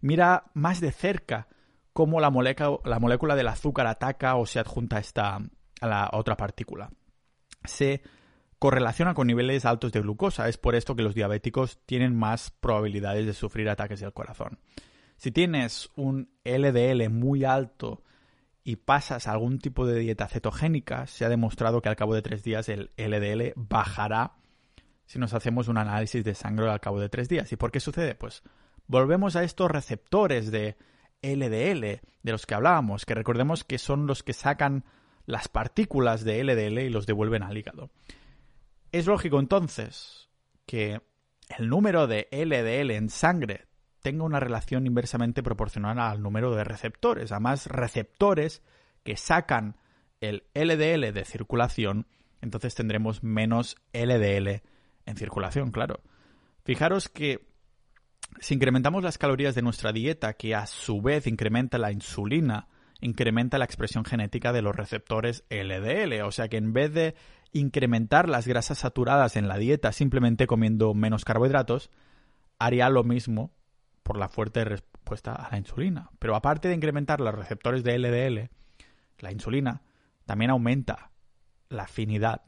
mira 0.00 0.44
más 0.54 0.80
de 0.80 0.92
cerca 0.92 1.48
cómo 1.92 2.20
la 2.20 2.30
molécula, 2.30 2.78
la 2.84 3.00
molécula 3.00 3.34
del 3.34 3.48
azúcar 3.48 3.86
ataca 3.86 4.36
o 4.36 4.46
se 4.46 4.60
adjunta 4.60 4.98
esta, 4.98 5.38
a 5.80 5.86
la 5.86 6.10
otra 6.12 6.36
partícula. 6.36 6.90
Se 7.64 8.02
correlaciona 8.58 9.14
con 9.14 9.26
niveles 9.26 9.64
altos 9.64 9.92
de 9.92 10.00
glucosa. 10.00 10.48
Es 10.48 10.58
por 10.58 10.74
esto 10.74 10.96
que 10.96 11.02
los 11.02 11.14
diabéticos 11.14 11.78
tienen 11.86 12.16
más 12.16 12.50
probabilidades 12.50 13.26
de 13.26 13.34
sufrir 13.34 13.68
ataques 13.68 14.00
del 14.00 14.12
corazón. 14.12 14.58
Si 15.16 15.32
tienes 15.32 15.90
un 15.96 16.30
LDL 16.44 17.08
muy 17.10 17.44
alto 17.44 18.02
y 18.62 18.76
pasas 18.76 19.26
a 19.26 19.32
algún 19.32 19.58
tipo 19.58 19.86
de 19.86 19.98
dieta 19.98 20.28
cetogénica, 20.28 21.06
se 21.06 21.24
ha 21.24 21.28
demostrado 21.28 21.80
que 21.80 21.88
al 21.88 21.96
cabo 21.96 22.14
de 22.14 22.22
tres 22.22 22.42
días 22.42 22.68
el 22.68 22.90
LDL 22.96 23.52
bajará 23.56 24.34
si 25.06 25.18
nos 25.18 25.32
hacemos 25.32 25.68
un 25.68 25.78
análisis 25.78 26.22
de 26.22 26.34
sangre 26.34 26.68
al 26.68 26.80
cabo 26.80 27.00
de 27.00 27.08
tres 27.08 27.28
días. 27.28 27.50
¿Y 27.50 27.56
por 27.56 27.72
qué 27.72 27.80
sucede? 27.80 28.14
Pues 28.14 28.42
volvemos 28.86 29.36
a 29.36 29.42
estos 29.42 29.70
receptores 29.70 30.50
de 30.50 30.76
LDL 31.22 32.00
de 32.22 32.32
los 32.32 32.46
que 32.46 32.54
hablábamos, 32.54 33.06
que 33.06 33.14
recordemos 33.14 33.64
que 33.64 33.78
son 33.78 34.06
los 34.06 34.22
que 34.22 34.34
sacan 34.34 34.84
las 35.24 35.48
partículas 35.48 36.24
de 36.24 36.44
LDL 36.44 36.78
y 36.80 36.90
los 36.90 37.06
devuelven 37.06 37.42
al 37.42 37.56
hígado. 37.56 37.90
Es 38.92 39.06
lógico 39.06 39.38
entonces 39.38 40.28
que 40.66 41.02
el 41.58 41.68
número 41.68 42.06
de 42.06 42.28
LDL 42.30 42.90
en 42.92 43.10
sangre 43.10 43.66
tenga 44.02 44.24
una 44.24 44.40
relación 44.40 44.86
inversamente 44.86 45.42
proporcional 45.42 45.98
al 45.98 46.22
número 46.22 46.54
de 46.54 46.64
receptores. 46.64 47.32
A 47.32 47.40
más 47.40 47.66
receptores 47.66 48.62
que 49.04 49.16
sacan 49.16 49.76
el 50.20 50.44
LDL 50.54 51.12
de 51.12 51.24
circulación, 51.24 52.06
entonces 52.40 52.74
tendremos 52.74 53.22
menos 53.22 53.76
LDL 53.92 54.62
en 55.06 55.16
circulación, 55.16 55.70
claro. 55.70 56.00
Fijaros 56.64 57.08
que 57.08 57.48
si 58.40 58.54
incrementamos 58.54 59.02
las 59.02 59.18
calorías 59.18 59.54
de 59.54 59.62
nuestra 59.62 59.92
dieta, 59.92 60.34
que 60.34 60.54
a 60.54 60.66
su 60.66 61.00
vez 61.02 61.26
incrementa 61.26 61.78
la 61.78 61.92
insulina 61.92 62.68
incrementa 63.00 63.58
la 63.58 63.64
expresión 63.64 64.04
genética 64.04 64.52
de 64.52 64.62
los 64.62 64.74
receptores 64.74 65.44
LDL. 65.50 66.22
O 66.22 66.32
sea 66.32 66.48
que 66.48 66.56
en 66.56 66.72
vez 66.72 66.92
de 66.92 67.14
incrementar 67.52 68.28
las 68.28 68.46
grasas 68.46 68.78
saturadas 68.78 69.36
en 69.36 69.48
la 69.48 69.56
dieta 69.56 69.92
simplemente 69.92 70.46
comiendo 70.46 70.94
menos 70.94 71.24
carbohidratos, 71.24 71.90
haría 72.58 72.88
lo 72.88 73.04
mismo 73.04 73.52
por 74.02 74.18
la 74.18 74.28
fuerte 74.28 74.64
respuesta 74.64 75.32
a 75.32 75.50
la 75.50 75.58
insulina. 75.58 76.10
Pero 76.18 76.34
aparte 76.34 76.68
de 76.68 76.74
incrementar 76.74 77.20
los 77.20 77.34
receptores 77.34 77.84
de 77.84 77.98
LDL, 77.98 78.50
la 79.18 79.32
insulina 79.32 79.82
también 80.24 80.50
aumenta 80.50 81.10
la 81.68 81.84
afinidad 81.84 82.42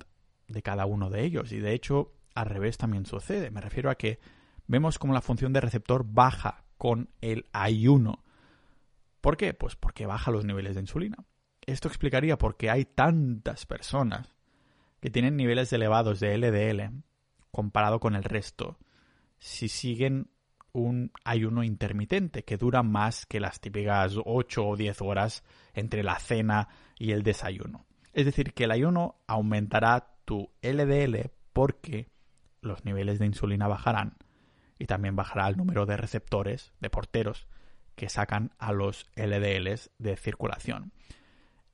de 0.49 0.63
cada 0.63 0.87
uno 0.87 1.11
de 1.11 1.25
ellos. 1.25 1.53
Y 1.53 1.59
de 1.59 1.75
hecho, 1.75 2.13
al 2.35 2.47
revés 2.47 2.79
también 2.79 3.07
sucede. 3.07 3.51
Me 3.51 3.61
refiero 3.61 3.91
a 3.91 3.97
que 3.97 4.21
vemos 4.67 4.99
como 4.99 5.15
la 5.15 5.21
función 5.21 5.53
de 5.53 5.61
receptor 5.61 6.05
baja 6.07 6.65
con 6.77 7.11
el 7.21 7.47
ayuno. 7.53 8.25
¿Por 9.21 9.37
qué? 9.37 9.53
Pues 9.55 9.77
porque 9.77 10.07
baja 10.07 10.31
los 10.31 10.45
niveles 10.45 10.75
de 10.75 10.81
insulina. 10.81 11.19
Esto 11.61 11.89
explicaría 11.89 12.39
por 12.39 12.57
qué 12.57 12.71
hay 12.71 12.85
tantas 12.87 13.67
personas 13.67 14.35
que 15.01 15.11
tienen 15.11 15.37
niveles 15.37 15.73
elevados 15.73 16.21
de 16.21 16.37
LDL 16.37 17.03
comparado 17.51 18.01
con 18.01 18.15
el 18.15 18.25
resto 18.25 18.79
si 19.39 19.69
siguen 19.69 20.31
un 20.73 21.11
ayuno 21.25 21.65
intermitente 21.65 22.45
que 22.45 22.57
dura 22.57 22.83
más 22.83 23.27
que 23.27 23.41
las 23.41 23.61
típicas 23.61 24.15
8 24.25 24.67
o 24.67 24.77
10 24.77 25.01
horas 25.01 25.43
entre 25.75 26.03
la 26.03 26.19
cena 26.19 26.69
y 26.97 27.13
el 27.13 27.23
desayuno. 27.23 27.87
Es 28.13 28.25
decir, 28.25 28.53
que 28.53 28.65
el 28.65 28.71
ayuno 28.71 29.17
aumentará 29.27 30.15
tu 30.25 30.51
LDL 30.63 31.31
porque 31.53 32.09
los 32.61 32.85
niveles 32.85 33.19
de 33.19 33.27
insulina 33.27 33.67
bajarán 33.67 34.17
y 34.79 34.87
también 34.87 35.17
bajará 35.17 35.49
el 35.49 35.57
número 35.57 35.87
de 35.87 35.97
receptores, 35.97 36.73
de 36.81 36.91
porteros, 36.91 37.47
que 37.97 38.09
sacan 38.09 38.53
a 38.59 38.73
los 38.73 39.07
LDLs 39.17 39.91
de 39.99 40.17
circulación. 40.17 40.93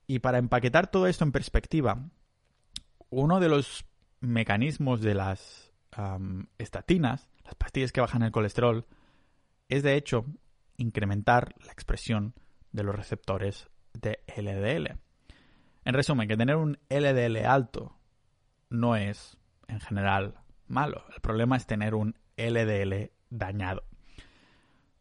Y 0.07 0.21
para 0.21 0.39
empaquetar 0.39 0.91
todo 0.91 1.07
esto 1.07 1.25
en 1.25 1.33
perspectiva, 1.33 2.11
uno 3.11 3.41
de 3.41 3.49
los 3.49 3.85
mecanismos 4.21 5.01
de 5.01 5.15
las 5.15 5.73
estatinas, 6.59 7.29
las 7.45 7.55
pastillas 7.55 7.93
que 7.93 8.01
bajan 8.01 8.23
el 8.23 8.33
colesterol, 8.33 8.87
es 9.69 9.83
de 9.83 9.97
hecho 9.97 10.27
incrementar 10.77 11.55
la 11.65 11.73
expresión 11.73 12.35
de 12.73 12.85
los 12.85 12.95
receptores 12.95 13.69
de 13.95 14.21
LDL. 14.37 14.99
En 15.85 15.95
resumen, 15.95 16.29
que 16.29 16.37
tener 16.37 16.57
un 16.57 16.79
LDL 16.91 17.47
alto 17.47 17.97
no 18.69 18.97
es, 18.97 19.39
en 19.69 19.81
general, 19.81 20.41
malo. 20.67 21.05
El 21.15 21.21
problema 21.21 21.57
es 21.57 21.67
tener 21.67 21.95
un 21.95 22.17
LDL 22.37 23.13
dañado. 23.31 23.85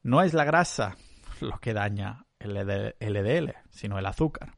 No 0.04 0.22
es 0.22 0.34
la 0.34 0.46
grasa 0.46 0.96
lo 1.42 1.60
que 1.60 1.74
daña 1.74 2.26
el 2.40 2.54
LDL, 2.54 3.56
sino 3.70 3.98
el 3.98 4.06
azúcar. 4.06 4.56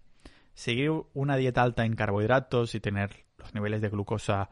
Seguir 0.54 0.92
una 1.14 1.38
dieta 1.38 1.64
alta 1.64 1.86
en 1.86 1.96
carbohidratos 1.96 2.76
y 2.76 2.80
tener 2.80 3.27
los 3.38 3.54
niveles 3.54 3.82
de 3.82 3.90
glucosa 3.90 4.50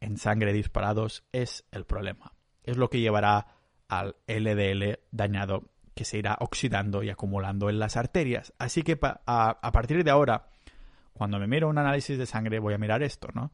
en 0.00 0.16
sangre 0.16 0.52
disparados 0.52 1.24
es 1.32 1.64
el 1.70 1.84
problema. 1.84 2.32
Es 2.62 2.76
lo 2.76 2.90
que 2.90 3.00
llevará 3.00 3.46
al 3.88 4.16
LDL 4.26 4.98
dañado 5.10 5.70
que 5.94 6.04
se 6.04 6.18
irá 6.18 6.36
oxidando 6.40 7.02
y 7.02 7.10
acumulando 7.10 7.70
en 7.70 7.78
las 7.78 7.96
arterias. 7.96 8.52
Así 8.58 8.82
que 8.82 8.98
a, 9.00 9.72
partir 9.72 10.02
de 10.02 10.10
ahora, 10.10 10.50
cuando 11.12 11.38
me 11.38 11.46
miro 11.46 11.68
un 11.68 11.78
análisis 11.78 12.18
de 12.18 12.26
sangre, 12.26 12.58
voy 12.58 12.74
a 12.74 12.78
mirar 12.78 13.02
esto, 13.02 13.28
¿no? 13.32 13.52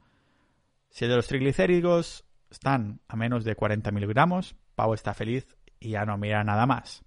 Si 0.89 1.05
el 1.05 1.11
de 1.11 1.17
los 1.17 1.29
triglicéridos 1.29 2.25
están 2.51 3.01
a 3.07 3.17
menos 3.17 3.45
de 3.45 3.55
40 3.55 3.91
miligramos, 3.93 4.57
Pau 4.75 4.95
está 4.95 5.15
feliz 5.15 5.57
y 5.79 5.91
ya 5.91 6.05
no 6.05 6.17
mira 6.19 6.43
nada 6.43 6.67
más. 6.67 7.05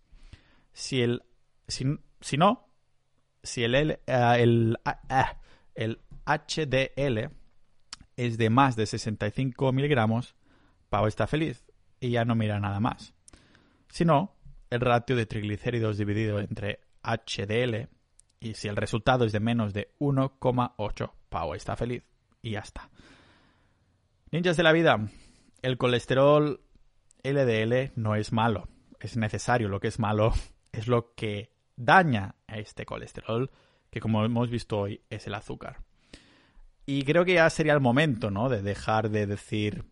Si 0.71 1.01
el 1.01 1.23
si, 1.67 1.85
si 2.21 2.37
no, 2.37 2.69
si 3.41 3.63
el, 3.63 3.75
el, 3.75 3.91
eh, 3.91 4.35
el, 4.39 4.77
eh, 5.09 5.23
el 5.75 5.99
HDL 6.25 7.29
es 8.15 8.37
de 8.37 8.49
más 8.49 8.75
de 8.75 8.85
65 8.85 9.71
miligramos, 9.71 10.35
Pau 10.89 11.07
está 11.07 11.27
feliz 11.27 11.65
y 11.99 12.11
ya 12.11 12.25
no 12.25 12.35
mira 12.35 12.59
nada 12.59 12.79
más. 12.79 13.13
Si 13.89 14.05
no, 14.05 14.35
el 14.69 14.81
ratio 14.81 15.15
de 15.15 15.25
triglicéridos 15.25 15.97
dividido 15.97 16.39
entre 16.39 16.81
HDL 17.03 17.89
y 18.39 18.53
si 18.55 18.67
el 18.67 18.75
resultado 18.75 19.25
es 19.25 19.31
de 19.31 19.39
menos 19.39 19.73
de 19.73 19.93
1,8, 19.99 21.11
Pau 21.29 21.53
está 21.53 21.75
feliz 21.75 22.03
y 22.41 22.51
ya 22.51 22.59
está. 22.59 22.89
Ninjas 24.31 24.57
de 24.57 24.63
la 24.63 24.71
vida, 24.71 24.99
el 25.61 25.77
colesterol 25.77 26.61
LDL 27.23 27.91
no 27.95 28.15
es 28.15 28.33
malo, 28.33 28.67
es 28.99 29.15
necesario. 29.15 29.69
Lo 29.69 29.79
que 29.79 29.87
es 29.87 29.99
malo 29.99 30.33
es 30.71 30.87
lo 30.87 31.13
que 31.15 31.51
daña 31.75 32.35
a 32.47 32.57
este 32.57 32.85
colesterol, 32.85 33.51
que 33.89 33.99
como 33.99 34.25
hemos 34.25 34.49
visto 34.49 34.79
hoy 34.79 35.01
es 35.09 35.27
el 35.27 35.35
azúcar. 35.35 35.83
Y 36.85 37.03
creo 37.03 37.23
que 37.23 37.35
ya 37.35 37.49
sería 37.49 37.73
el 37.73 37.79
momento, 37.79 38.29
¿no? 38.29 38.49
De 38.49 38.61
dejar 38.61 39.09
de 39.09 39.25
decir 39.25 39.85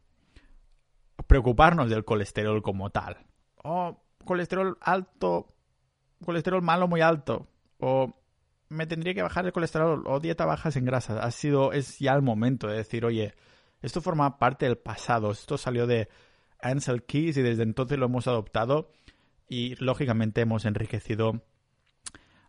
preocuparnos 1.27 1.89
del 1.89 2.03
colesterol 2.03 2.61
como 2.61 2.89
tal. 2.89 3.17
Oh, 3.63 4.03
colesterol 4.25 4.77
alto, 4.81 5.53
colesterol 6.25 6.61
malo 6.61 6.87
muy 6.87 7.01
alto. 7.01 7.47
O 7.79 8.13
me 8.69 8.87
tendría 8.87 9.13
que 9.13 9.21
bajar 9.21 9.45
el 9.45 9.53
colesterol 9.53 10.03
o 10.05 10.19
dieta 10.19 10.45
bajas 10.45 10.75
en 10.75 10.85
grasa. 10.85 11.23
Ha 11.23 11.31
sido, 11.31 11.71
es 11.71 11.99
ya 11.99 12.13
el 12.13 12.21
momento 12.21 12.67
de 12.67 12.77
decir, 12.77 13.05
oye, 13.05 13.33
esto 13.81 14.01
forma 14.01 14.37
parte 14.37 14.65
del 14.65 14.77
pasado. 14.77 15.31
Esto 15.31 15.57
salió 15.57 15.87
de 15.87 16.09
Ansel 16.61 17.03
Keys 17.03 17.37
y 17.37 17.41
desde 17.41 17.63
entonces 17.63 17.97
lo 17.97 18.07
hemos 18.07 18.27
adoptado 18.27 18.91
y 19.47 19.75
lógicamente 19.75 20.41
hemos 20.41 20.65
enriquecido 20.65 21.41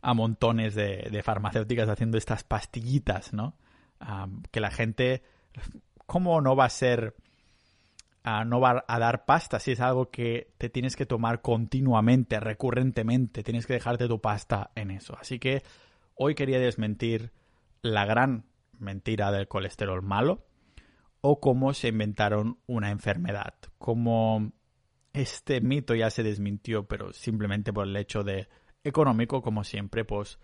a 0.00 0.14
montones 0.14 0.74
de 0.74 1.22
farmacéuticas 1.24 1.88
haciendo 1.88 2.18
estas 2.18 2.42
pastillitas, 2.42 3.32
¿no? 3.32 3.54
Que 4.50 4.60
la 4.60 4.70
gente, 4.70 5.22
¿cómo 6.06 6.40
no 6.40 6.56
va 6.56 6.66
a 6.66 6.70
ser, 6.70 7.14
no 8.46 8.60
va 8.60 8.84
a 8.86 8.98
dar 8.98 9.24
pasta 9.24 9.60
si 9.60 9.72
es 9.72 9.80
algo 9.80 10.10
que 10.10 10.52
te 10.58 10.68
tienes 10.68 10.96
que 10.96 11.06
tomar 11.06 11.42
continuamente, 11.42 12.40
recurrentemente, 12.40 13.42
tienes 13.42 13.66
que 13.66 13.74
dejarte 13.74 14.08
tu 14.08 14.20
pasta 14.20 14.70
en 14.74 14.90
eso. 14.90 15.16
Así 15.18 15.38
que 15.38 15.62
hoy 16.14 16.34
quería 16.34 16.58
desmentir 16.58 17.32
la 17.82 18.04
gran 18.04 18.44
mentira 18.78 19.30
del 19.32 19.48
colesterol 19.48 20.02
malo 20.02 20.44
o 21.20 21.40
cómo 21.40 21.72
se 21.72 21.88
inventaron 21.88 22.58
una 22.66 22.90
enfermedad, 22.90 23.54
cómo 23.78 24.52
este 25.12 25.60
mito 25.60 25.94
ya 25.94 26.10
se 26.10 26.22
desmintió, 26.22 26.86
pero 26.86 27.12
simplemente 27.12 27.72
por 27.72 27.86
el 27.86 27.96
hecho 27.96 28.24
de 28.24 28.48
económico, 28.84 29.42
como 29.42 29.62
siempre, 29.64 30.04
pues 30.04 30.38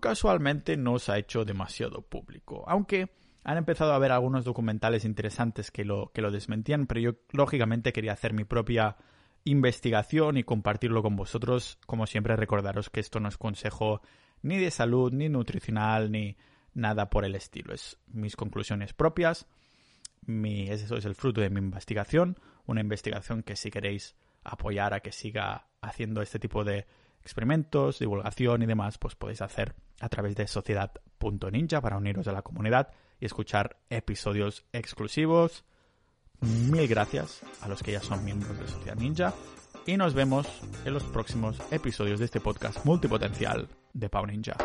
casualmente 0.00 0.76
no 0.76 0.98
se 0.98 1.12
ha 1.12 1.18
hecho 1.18 1.44
demasiado 1.44 2.02
público. 2.02 2.64
Aunque 2.66 3.10
han 3.44 3.58
empezado 3.58 3.92
a 3.92 3.96
haber 3.96 4.12
algunos 4.12 4.44
documentales 4.44 5.04
interesantes 5.04 5.70
que 5.70 5.84
lo, 5.84 6.10
que 6.12 6.22
lo 6.22 6.30
desmentían, 6.30 6.86
pero 6.86 7.00
yo 7.00 7.12
lógicamente 7.32 7.92
quería 7.92 8.12
hacer 8.12 8.32
mi 8.32 8.44
propia 8.44 8.96
investigación 9.44 10.38
y 10.38 10.44
compartirlo 10.44 11.02
con 11.02 11.16
vosotros. 11.16 11.78
Como 11.86 12.06
siempre, 12.06 12.36
recordaros 12.36 12.90
que 12.90 13.00
esto 13.00 13.20
no 13.20 13.28
es 13.28 13.36
consejo 13.36 14.00
ni 14.42 14.58
de 14.58 14.70
salud, 14.70 15.12
ni 15.12 15.28
nutricional, 15.28 16.10
ni 16.10 16.36
nada 16.72 17.10
por 17.10 17.24
el 17.24 17.34
estilo. 17.34 17.74
Es 17.74 17.98
mis 18.06 18.36
conclusiones 18.36 18.94
propias. 18.94 19.46
Mi, 20.22 20.68
eso 20.68 20.96
es 20.96 21.04
el 21.04 21.14
fruto 21.14 21.40
de 21.40 21.50
mi 21.50 21.58
investigación. 21.58 22.38
Una 22.66 22.80
investigación 22.80 23.42
que 23.42 23.56
si 23.56 23.70
queréis 23.70 24.16
apoyar 24.42 24.94
a 24.94 25.00
que 25.00 25.12
siga 25.12 25.68
haciendo 25.80 26.22
este 26.22 26.38
tipo 26.38 26.64
de 26.64 26.86
experimentos, 27.24 27.98
divulgación 27.98 28.62
y 28.62 28.66
demás, 28.66 28.98
pues 28.98 29.16
podéis 29.16 29.40
hacer 29.40 29.74
a 30.00 30.08
través 30.08 30.36
de 30.36 30.46
sociedad.ninja 30.46 31.80
para 31.80 31.96
uniros 31.96 32.28
a 32.28 32.32
la 32.32 32.42
comunidad 32.42 32.90
y 33.18 33.26
escuchar 33.26 33.78
episodios 33.88 34.64
exclusivos. 34.72 35.64
Mil 36.40 36.86
gracias 36.86 37.42
a 37.62 37.68
los 37.68 37.82
que 37.82 37.92
ya 37.92 38.00
son 38.00 38.24
miembros 38.24 38.58
de 38.58 38.68
Sociedad 38.68 38.96
Ninja 38.96 39.32
y 39.86 39.96
nos 39.96 40.12
vemos 40.12 40.46
en 40.84 40.92
los 40.92 41.04
próximos 41.04 41.58
episodios 41.70 42.18
de 42.18 42.26
este 42.26 42.40
podcast 42.40 42.84
multipotencial 42.84 43.68
de 43.94 44.08
Pau 44.10 44.26
Ninja. 44.26 44.56